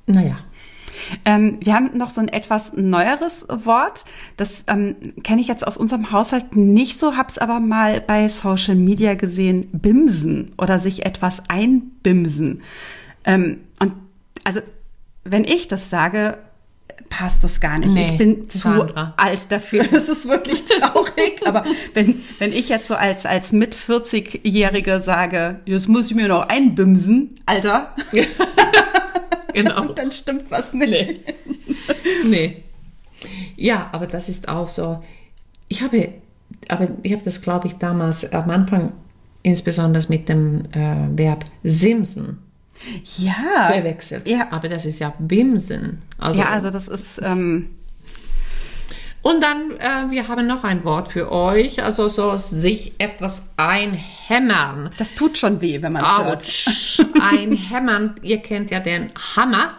naja. 0.06 0.38
Ähm, 1.24 1.58
wir 1.62 1.74
haben 1.74 1.98
noch 1.98 2.10
so 2.10 2.22
ein 2.22 2.30
etwas 2.30 2.74
neueres 2.74 3.46
Wort. 3.50 4.06
Das 4.38 4.64
ähm, 4.68 4.96
kenne 5.24 5.42
ich 5.42 5.48
jetzt 5.48 5.66
aus 5.66 5.78
unserem 5.78 6.12
Haushalt 6.12 6.56
nicht 6.56 6.98
so, 6.98 7.16
hab's 7.16 7.38
aber 7.38 7.60
mal 7.60 8.02
bei 8.02 8.28
Social 8.30 8.76
Media 8.76 9.14
gesehen. 9.16 9.70
Bimsen 9.72 10.54
oder 10.58 10.80
sich 10.80 11.06
etwas 11.06 11.44
einbimsen. 11.50 12.62
Ähm, 13.26 13.60
und 13.80 13.94
also 14.44 14.62
wenn 15.24 15.44
ich 15.44 15.68
das 15.68 15.90
sage, 15.90 16.38
passt 17.10 17.44
das 17.44 17.60
gar 17.60 17.80
nicht. 17.80 17.94
Nee, 17.94 18.12
ich 18.12 18.18
bin 18.18 18.50
zu 18.50 18.58
Sandra. 18.60 19.14
alt 19.18 19.52
dafür. 19.52 19.86
Das 19.92 20.10
ist 20.10 20.28
wirklich 20.28 20.66
traurig. 20.66 21.42
Aber 21.46 21.64
wenn, 21.94 22.22
wenn 22.40 22.52
ich 22.52 22.70
jetzt 22.70 22.88
so 22.88 22.96
als, 22.96 23.26
als 23.26 23.52
mit 23.52 23.76
40-Jährige 23.76 25.00
sage, 25.00 25.60
jetzt 25.66 25.88
muss 25.88 26.08
ich 26.08 26.16
mir 26.16 26.28
noch 26.28 26.50
einbimsen, 26.50 27.40
Alter. 27.46 27.96
genau. 29.54 29.86
dann 29.96 30.12
stimmt 30.12 30.52
was 30.52 30.74
nicht. 30.74 31.16
Nee. 32.24 32.28
nee. 32.30 32.64
Ja, 33.56 33.90
aber 33.92 34.08
das 34.08 34.28
ist 34.30 34.50
auch 34.50 34.68
so. 34.68 35.02
Ich 35.68 35.82
habe, 35.82 36.10
aber 36.68 36.90
ich 37.04 37.14
habe 37.14 37.24
das, 37.24 37.42
glaube 37.42 37.68
ich, 37.68 37.74
damals 37.76 38.32
am 38.32 38.50
Anfang 38.50 38.92
insbesondere 39.42 40.04
mit 40.10 40.28
dem 40.28 40.64
äh, 40.74 41.18
Verb 41.18 41.46
simsen 41.64 42.40
ja. 43.18 43.72
verwechselt. 43.72 44.28
Ja. 44.28 44.48
Aber 44.52 44.70
das 44.70 44.86
ist 44.86 45.00
ja 45.00 45.14
Bimsen. 45.20 46.02
Also, 46.18 46.40
ja, 46.40 46.50
also 46.50 46.70
das 46.70 46.88
ist. 46.88 47.22
Ähm 47.24 47.70
und 49.26 49.42
dann, 49.42 49.72
äh, 49.80 50.12
wir 50.12 50.28
haben 50.28 50.46
noch 50.46 50.64
ein 50.64 50.84
Wort 50.84 51.12
für 51.12 51.32
euch, 51.32 51.82
also 51.82 52.08
so 52.08 52.38
sich 52.38 52.94
etwas 53.00 53.42
einhämmern. 53.58 54.92
Das 54.98 55.16
tut 55.16 55.40
schon 55.40 55.62
weh, 55.62 55.82
wenn 55.82 55.94
man 55.94 56.04
es 56.04 56.24
hört. 56.24 57.20
einhämmern, 57.20 58.18
ihr 58.22 58.38
kennt 58.38 58.70
ja 58.70 58.80
den 58.80 59.08
Hammer. 59.36 59.74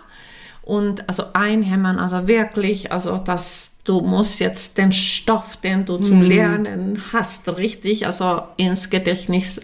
Und 0.63 1.09
also 1.09 1.27
einhämmern, 1.33 2.01
also 2.01 2.27
wirklich, 2.27 2.91
also 2.91 3.19
das, 3.19 3.77
du 3.85 4.01
musst 4.01 4.41
jetzt 4.41 4.79
den 4.79 4.91
Stoff, 4.91 5.57
den 5.59 5.85
du 5.85 5.99
zum 5.99 6.23
mhm. 6.23 6.27
Lernen 6.27 7.03
hast, 7.13 7.49
richtig, 7.49 8.05
also 8.05 8.43
ins 8.57 8.91
Gedächtnis 8.91 9.61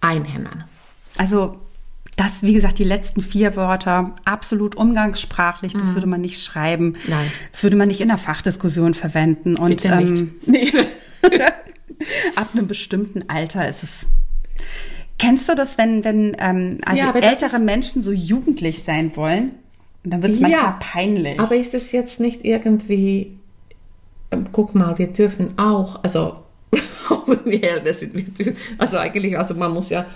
einhämmern. 0.00 0.62
Also 1.18 1.58
das, 2.22 2.42
wie 2.42 2.52
gesagt, 2.52 2.78
die 2.78 2.84
letzten 2.84 3.20
vier 3.22 3.56
Wörter, 3.56 4.14
absolut 4.24 4.74
umgangssprachlich, 4.76 5.72
das 5.72 5.88
Mhm. 5.88 5.94
würde 5.94 6.06
man 6.06 6.20
nicht 6.20 6.42
schreiben. 6.42 6.96
Nein. 7.08 7.30
Das 7.50 7.62
würde 7.62 7.76
man 7.76 7.88
nicht 7.88 8.00
in 8.00 8.08
der 8.08 8.18
Fachdiskussion 8.18 8.94
verwenden. 8.94 9.56
Und 9.56 9.68
Bitte 9.70 9.96
nicht. 9.96 10.10
Ähm, 10.20 10.34
nee. 10.46 10.72
ab 12.36 12.48
einem 12.52 12.66
bestimmten 12.66 13.28
Alter 13.28 13.68
ist 13.68 13.82
es. 13.82 14.06
Kennst 15.18 15.48
du 15.48 15.54
das, 15.54 15.78
wenn, 15.78 16.04
wenn 16.04 16.36
ähm, 16.38 16.78
also 16.84 16.98
Ja, 16.98 17.14
ältere 17.14 17.58
Menschen 17.58 18.02
so 18.02 18.12
jugendlich 18.12 18.82
sein 18.82 19.14
wollen? 19.16 19.50
Und 20.04 20.12
dann 20.12 20.22
wird 20.22 20.32
es 20.32 20.40
manchmal 20.40 20.76
peinlich. 20.80 21.38
Aber 21.38 21.54
ist 21.54 21.74
es 21.74 21.92
jetzt 21.92 22.18
nicht 22.18 22.44
irgendwie, 22.44 23.38
ähm, 24.32 24.46
guck 24.50 24.74
mal, 24.74 24.98
wir 24.98 25.06
dürfen 25.08 25.56
auch, 25.58 26.02
also, 26.02 26.40
wir 27.44 27.62
älter 27.62 27.92
sind, 27.92 28.14
wir 28.14 28.24
dürfen, 28.24 28.56
also 28.78 28.98
eigentlich, 28.98 29.38
also 29.38 29.54
man 29.54 29.72
muss 29.72 29.90
ja 29.90 30.06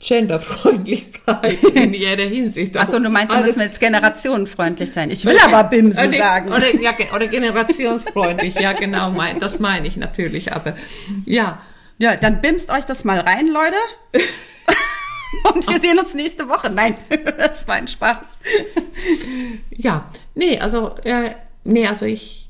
genderfreundlich 0.00 1.10
bleiben 1.10 1.68
in 1.74 1.94
jeder 1.94 2.24
Hinsicht. 2.24 2.76
Achso, 2.76 2.98
du 2.98 3.08
meinst, 3.08 3.34
wir 3.34 3.42
müssen 3.42 3.60
jetzt 3.60 3.80
generationenfreundlich 3.80 4.92
sein. 4.92 5.10
Ich 5.10 5.24
will 5.24 5.36
aber 5.44 5.64
Bimsen 5.64 6.08
oder, 6.08 6.18
sagen. 6.18 6.52
Oder, 6.52 6.74
ja, 6.80 6.92
oder 7.14 7.26
generationsfreundlich, 7.26 8.54
ja 8.60 8.72
genau, 8.72 9.10
mein, 9.10 9.40
das 9.40 9.58
meine 9.58 9.86
ich 9.86 9.96
natürlich, 9.96 10.52
aber 10.52 10.76
ja, 11.24 11.60
Ja, 11.98 12.16
dann 12.16 12.40
bimst 12.42 12.70
euch 12.70 12.84
das 12.84 13.04
mal 13.04 13.20
rein, 13.20 13.48
Leute. 13.48 13.76
Und 15.54 15.68
wir 15.68 15.80
sehen 15.80 15.98
uns 15.98 16.14
nächste 16.14 16.48
Woche. 16.48 16.70
Nein, 16.70 16.96
das 17.38 17.66
war 17.68 17.76
ein 17.76 17.88
Spaß. 17.88 18.40
Ja, 19.70 20.10
nee, 20.34 20.58
also, 20.58 20.94
äh, 21.04 21.34
nee, 21.64 21.86
also 21.86 22.06
ich 22.06 22.45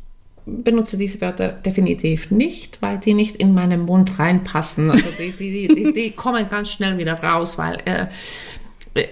benutze 0.47 0.97
diese 0.97 1.21
Wörter 1.21 1.51
definitiv 1.51 2.31
nicht, 2.31 2.81
weil 2.81 2.99
die 2.99 3.15
nicht 3.15 3.37
in 3.37 3.53
meinen 3.53 3.81
Mund 3.81 4.19
reinpassen. 4.19 4.91
Also 4.91 5.09
die, 5.19 5.33
die, 5.33 5.69
die, 5.69 5.93
die 5.93 6.11
kommen 6.13 6.49
ganz 6.49 6.71
schnell 6.71 6.97
wieder 6.99 7.15
raus, 7.15 7.59
weil 7.59 7.83
äh, 7.85 8.07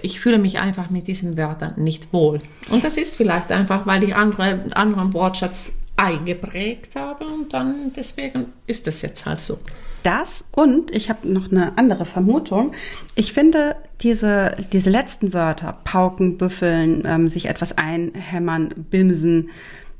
ich 0.01 0.19
fühle 0.19 0.37
mich 0.37 0.59
einfach 0.59 0.89
mit 0.89 1.07
diesen 1.07 1.37
Wörtern 1.37 1.73
nicht 1.77 2.11
wohl. 2.13 2.39
Und 2.71 2.83
das 2.83 2.97
ist 2.97 3.17
vielleicht 3.17 3.51
einfach, 3.51 3.85
weil 3.85 4.03
ich 4.03 4.15
andere, 4.15 4.65
anderen 4.73 5.13
Wortschatz 5.13 5.73
eingeprägt 5.97 6.95
habe 6.95 7.25
und 7.25 7.53
dann 7.53 7.93
deswegen 7.95 8.47
ist 8.67 8.87
das 8.87 9.01
jetzt 9.01 9.25
halt 9.25 9.41
so. 9.41 9.59
Das 10.03 10.45
und 10.51 10.91
ich 10.95 11.09
habe 11.09 11.27
noch 11.27 11.51
eine 11.51 11.77
andere 11.77 12.05
Vermutung. 12.05 12.73
Ich 13.15 13.33
finde 13.33 13.75
diese, 14.01 14.55
diese 14.71 14.89
letzten 14.89 15.33
Wörter, 15.33 15.79
pauken, 15.83 16.37
büffeln, 16.37 17.03
ähm, 17.05 17.27
sich 17.27 17.47
etwas 17.47 17.77
einhämmern, 17.77 18.69
bimsen, 18.89 19.49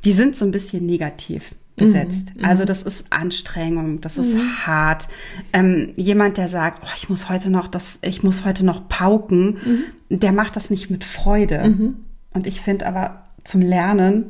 die 0.06 0.14
sind 0.14 0.38
so 0.38 0.46
ein 0.46 0.52
bisschen 0.52 0.86
negativ 0.86 1.56
besetzt. 1.76 2.32
Also 2.42 2.64
das 2.64 2.84
ist 2.84 3.06
Anstrengung, 3.10 4.00
das 4.00 4.18
ist 4.18 4.38
hart. 4.66 5.08
Ähm, 5.52 5.92
jemand, 5.98 6.38
der 6.38 6.48
sagt, 6.48 6.82
oh, 6.84 6.90
ich 6.96 7.10
muss 7.10 7.28
heute 7.28 7.50
noch 7.50 7.68
das, 7.68 8.00
ich 8.02 8.24
muss 8.24 8.46
heute 8.46 8.66
noch 8.66 8.88
pauken, 8.88 9.58
der 10.10 10.32
macht 10.32 10.56
das 10.56 10.70
nicht 10.70 10.90
mit 10.90 11.04
Freude. 11.04 11.94
Und 12.34 12.48
ich 12.48 12.62
finde 12.62 12.88
aber 12.88 13.26
zum 13.44 13.62
Lernen 13.62 14.28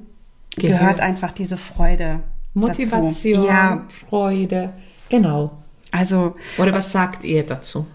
Gehört. 0.56 0.80
gehört 0.80 1.00
einfach 1.02 1.32
diese 1.32 1.58
Freude. 1.58 2.22
Motivation, 2.56 3.34
Dazu. 3.34 3.48
Ja, 3.48 3.86
Freude, 3.90 4.74
genau. 5.10 5.52
also 5.92 6.36
Oder 6.58 6.74
was 6.74 6.92
sagt 6.92 7.24
ihr 7.26 7.46
dazu? 7.46 7.86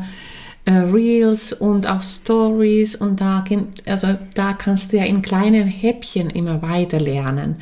Reels 0.67 1.53
und 1.53 1.87
auch 1.89 2.03
Stories 2.03 2.95
und 2.95 3.21
da, 3.21 3.43
also 3.85 4.15
da 4.35 4.53
kannst 4.53 4.93
du 4.93 4.97
ja 4.97 5.05
in 5.05 5.21
kleinen 5.21 5.67
Häppchen 5.67 6.29
immer 6.29 6.61
weiter 6.61 6.99
lernen 6.99 7.55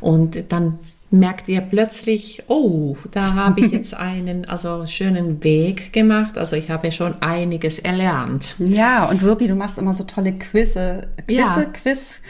und 0.00 0.50
dann 0.52 0.78
merkt 1.10 1.48
ihr 1.48 1.60
plötzlich, 1.60 2.44
oh, 2.46 2.96
da 3.10 3.34
habe 3.34 3.60
ich 3.62 3.72
jetzt 3.72 3.94
einen 3.98 4.44
also 4.44 4.86
schönen 4.86 5.42
Weg 5.42 5.92
gemacht, 5.92 6.38
also 6.38 6.54
ich 6.56 6.70
habe 6.70 6.92
schon 6.92 7.20
einiges 7.20 7.78
erlernt. 7.80 8.54
Ja, 8.58 9.06
und 9.06 9.20
Wirbi, 9.22 9.48
du 9.48 9.56
machst 9.56 9.76
immer 9.76 9.92
so 9.92 10.04
tolle 10.04 10.32
Quizze. 10.34 11.08
Quizze, 11.26 11.34
Ja. 11.40 11.64
Quiz. 11.72 12.20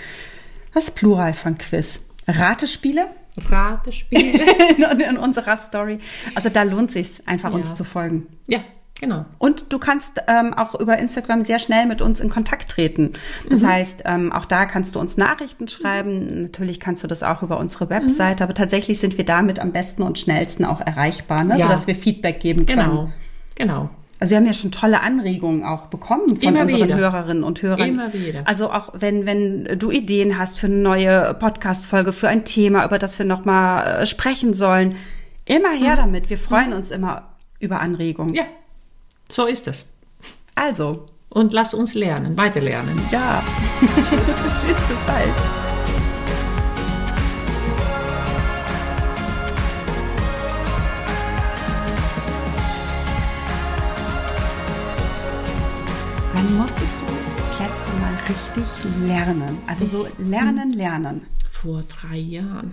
Was 0.73 0.85
ist 0.85 0.95
Plural 0.95 1.35
von 1.35 1.59
Quiz? 1.59 2.01
Ratespiele? 2.27 3.07
Ratespiele. 3.51 4.45
in, 4.93 5.01
in 5.01 5.17
unserer 5.19 5.57
Story. 5.59 5.99
Also 6.35 6.49
da 6.49 6.63
lohnt 6.63 6.91
sich 6.91 7.11
einfach 7.27 7.53
uns 7.53 7.69
Ja. 7.71 7.75
zu 7.75 7.85
folgen. 7.85 8.27
ja, 8.47 8.61
genau. 9.01 9.25
Und 9.39 9.73
du 9.73 9.79
kannst 9.79 10.23
ähm, 10.29 10.55
auch 10.55 10.79
über 10.79 10.99
Instagram 10.99 11.43
sehr 11.43 11.59
schnell 11.59 11.87
mit 11.87 12.03
uns 12.03 12.21
in 12.21 12.31
Kontakt 12.31 12.71
treten. 12.71 13.13
Das 13.49 13.65
heißt, 13.65 14.03
ähm, 14.07 14.33
auch 14.33 14.45
da 14.45 14.67
kannst 14.67 14.95
du 14.95 15.01
uns 15.01 15.17
Nachrichten 15.17 15.69
schreiben. 15.69 16.43
Natürlich 16.43 16.79
kannst 16.79 17.03
du 17.03 17.07
das 17.07 17.23
auch 17.23 17.43
über 17.43 17.59
unsere 17.59 17.91
Webseite, 17.91 18.45
aber 18.45 18.55
tatsächlich 18.55 19.01
sind 19.01 19.19
wir 19.19 19.25
damit 19.25 19.59
am 19.59 19.73
besten 19.73 20.03
und 20.03 20.19
schnellsten 20.19 20.65
auch 20.65 20.81
erreichbar, 20.81 21.45
ne? 21.45 21.59
Ja. 21.59 21.67
sodass 21.67 21.87
wir 21.87 21.95
Feedback 21.95 22.41
geben 22.41 22.67
können. 22.67 22.79
Genau, 22.79 23.13
genau. 23.57 23.91
Also 24.21 24.33
wir 24.33 24.37
haben 24.37 24.47
ja 24.47 24.53
schon 24.53 24.71
tolle 24.71 25.01
Anregungen 25.01 25.65
auch 25.65 25.87
bekommen 25.87 26.37
von 26.37 26.41
Immer 26.41 26.65
unseren 26.65 26.83
wieder. 26.83 26.97
Hörerinnen 26.99 27.43
und 27.43 27.63
Hörern. 27.63 27.89
Immer 27.89 28.13
wieder. 28.13 28.43
Also 28.45 28.71
auch 28.71 28.91
wenn, 28.93 29.25
wenn 29.25 29.79
du 29.79 29.91
Ideen 29.91 30.39
hast 30.39 30.61
für 30.61 30.67
eine 30.67 30.77
neue 30.77 31.33
Podcast-Folge, 31.35 32.13
für 32.13 32.29
ein 32.29 32.45
Thema, 32.45 32.85
über 32.85 32.99
das 32.99 33.19
wir 33.19 33.25
nochmal 33.25 34.03
äh, 34.03 34.07
sprechen 34.07 34.53
sollen, 34.53 34.97
immer 35.47 35.71
her 35.71 35.97
damit. 35.97 36.29
Wir 36.29 36.37
freuen 36.37 36.75
uns 36.75 36.91
immer 36.91 37.31
über 37.61 37.81
Anregungen. 37.81 38.33
Mhm. 38.33 38.37
Ja, 38.37 38.45
so 39.31 39.47
ist 39.47 39.67
es. 39.69 39.87
Also, 40.55 41.07
Und 41.29 41.53
lass 41.53 41.75
uns 41.75 41.95
lernen, 41.95 42.37
weiter 42.37 42.61
lernen. 42.61 43.01
ja. 43.13 43.43
Tschüss, 44.61 44.79
bis 44.89 44.99
bald. 45.07 45.33
Wann 56.35 56.57
musstest 56.57 56.93
du 57.01 57.07
das 57.37 57.59
letzte 57.59 57.93
Mal 58.01 58.15
richtig 58.29 59.07
lernen? 59.09 59.59
Also 59.67 59.87
so 59.87 60.07
lernen, 60.19 60.73
lernen. 60.73 61.27
Vor 61.51 61.83
drei 61.83 62.17
Jahren. 62.17 62.73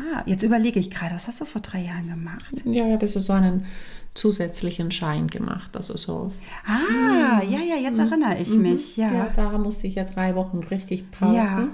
Ah, 0.00 0.22
jetzt 0.26 0.42
überlege 0.42 0.80
ich 0.80 0.90
gerade, 0.90 1.14
was 1.14 1.26
hast 1.26 1.40
du 1.40 1.44
vor 1.44 1.60
drei 1.60 1.80
Jahren 1.82 2.08
gemacht? 2.08 2.52
Ja, 2.64 2.86
ich 2.86 2.92
habe 2.92 3.06
so 3.06 3.20
so 3.20 3.32
einen 3.32 3.66
zusätzlichen 4.14 4.90
Schein 4.90 5.26
gemacht. 5.28 5.76
Also 5.76 5.96
so. 5.96 6.32
Ah, 6.66 7.42
ja, 7.42 7.58
ja, 7.60 7.76
jetzt 7.82 7.98
erinnere 7.98 8.38
ich 8.40 8.48
mich. 8.48 8.96
Ja. 8.96 9.12
Ja, 9.12 9.28
da 9.36 9.56
musste 9.58 9.86
ich 9.86 9.96
ja 9.96 10.04
drei 10.04 10.34
Wochen 10.34 10.58
richtig 10.70 11.10
pauken. 11.10 11.72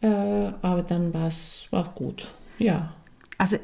Äh, 0.00 0.06
aber 0.62 0.82
dann 0.82 1.12
war 1.14 1.28
es 1.28 1.68
gut. 1.94 2.28
Ja. 2.58 2.92
Also, 3.38 3.56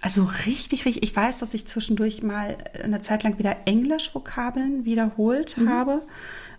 also 0.00 0.28
richtig, 0.46 0.84
richtig. 0.84 1.02
Ich 1.02 1.14
weiß, 1.16 1.38
dass 1.38 1.54
ich 1.54 1.66
zwischendurch 1.66 2.22
mal 2.22 2.56
eine 2.82 3.00
Zeit 3.02 3.22
lang 3.24 3.38
wieder 3.38 3.56
Englisch-Vokabeln 3.66 4.84
wiederholt 4.84 5.56
Mhm. 5.58 5.68
habe, 5.68 6.02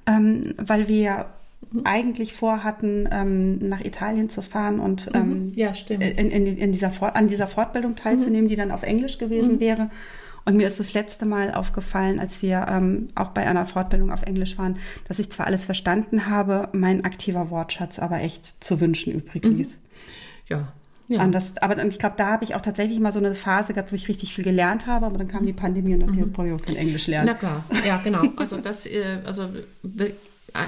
ähm, 0.05 0.53
weil 0.57 0.87
wir 0.87 1.27
ja 1.73 1.81
eigentlich 1.83 2.33
vorhatten, 2.33 3.07
ähm, 3.11 3.57
nach 3.59 3.81
Italien 3.83 4.29
zu 4.29 4.41
fahren 4.41 4.79
und 4.79 5.09
ähm, 5.13 5.47
Mhm. 5.47 5.53
Ja, 5.55 5.73
stimmt. 5.73 5.99
Mhm. 6.03 6.11
in, 6.19 6.31
in, 6.31 6.57
in 6.57 6.71
dieser 6.71 6.91
Fort, 6.91 7.15
an 7.15 7.27
dieser 7.27 7.47
Fortbildung 7.47 7.95
teilzunehmen, 7.95 8.47
die 8.47 8.55
dann 8.55 8.71
auf 8.71 8.83
Englisch 8.83 9.17
gewesen 9.17 9.59
wäre. 9.59 9.89
Und 10.45 10.55
mir 10.55 10.65
ist 10.67 10.79
das 10.79 10.93
letzte 10.93 11.25
Mal 11.25 11.53
aufgefallen, 11.53 12.21
als 12.21 12.41
wir 12.41 12.65
ähm, 12.69 13.09
auch 13.15 13.29
bei 13.31 13.45
einer 13.45 13.65
Fortbildung 13.65 14.11
auf 14.11 14.21
Englisch 14.23 14.57
waren, 14.57 14.77
dass 15.09 15.19
ich 15.19 15.29
zwar 15.29 15.45
alles 15.45 15.65
verstanden 15.65 16.27
habe, 16.27 16.69
mein 16.71 17.03
aktiver 17.03 17.49
Wortschatz 17.49 17.99
aber 17.99 18.21
echt 18.21 18.63
zu 18.63 18.79
wünschen 18.79 19.11
übrig 19.13 19.43
Mhm. 19.43 19.57
ließ. 19.57 19.75
Ja. 20.47 20.71
Ja. 21.09 21.23
Und 21.23 21.31
das, 21.33 21.57
aber 21.57 21.81
ich 21.85 21.99
glaube, 21.99 22.15
da 22.17 22.27
habe 22.31 22.43
ich 22.43 22.53
auch 22.55 22.61
tatsächlich 22.61 22.99
mal 22.99 23.13
so 23.13 23.19
eine 23.19 23.33
Phase 23.35 23.73
gehabt, 23.73 23.91
wo 23.93 23.95
ich 23.95 24.07
richtig 24.09 24.33
viel 24.33 24.43
gelernt 24.43 24.87
habe, 24.87 25.05
aber 25.05 25.17
dann 25.17 25.29
kam 25.29 25.45
die 25.45 25.53
Pandemie 25.53 25.93
und 25.95 26.01
dann 26.01 26.31
brauche 26.33 26.47
ich 26.47 26.53
auch 26.53 26.61
kein 26.65 26.75
Englisch 26.75 27.07
lernen. 27.07 27.27
Na 27.27 27.33
klar, 27.33 27.63
ja, 27.85 27.97
genau. 28.03 28.23
Also 28.35 28.57
das, 28.57 28.85
äh, 28.85 29.19
also 29.25 29.43
äh, 29.43 30.11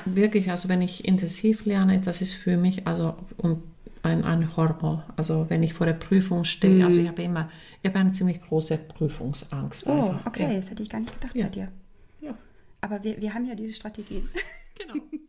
wirklich, 0.06 0.50
also 0.52 0.70
wenn 0.70 0.82
ich 0.82 1.06
intensiv 1.06 1.66
lerne, 1.66 2.00
das 2.02 2.22
ist 2.22 2.34
für 2.34 2.58
mich 2.58 2.86
also 2.88 3.16
ein, 4.04 4.24
ein 4.24 4.56
Horror. 4.56 5.04
Also 5.16 5.46
wenn 5.50 5.64
ich 5.64 5.74
vor 5.74 5.86
der 5.88 5.94
Prüfung 5.94 6.44
stehe, 6.44 6.86
also 6.86 7.00
ich 7.00 7.08
habe 7.08 7.22
immer, 7.24 7.50
ich 7.82 7.90
habe 7.90 8.00
eine 8.00 8.12
ziemlich 8.12 8.42
große 8.42 8.78
Prüfungsangst. 8.78 9.88
oh, 9.88 10.10
einfach. 10.10 10.26
okay, 10.26 10.56
das 10.56 10.70
hätte 10.70 10.84
ich 10.84 10.90
gar 10.90 11.00
nicht 11.00 11.14
gedacht 11.20 11.36
Ja. 11.36 11.46
bei 11.46 11.50
dir. 11.52 11.68
Ja. 12.22 12.30
ja, 12.30 12.38
Aber 12.82 13.04
wir, 13.04 13.20
wir 13.20 13.34
haben 13.34 13.46
ja 13.46 13.56
diese 13.56 13.74
Strategien. 13.74 14.28
genau. 14.78 14.94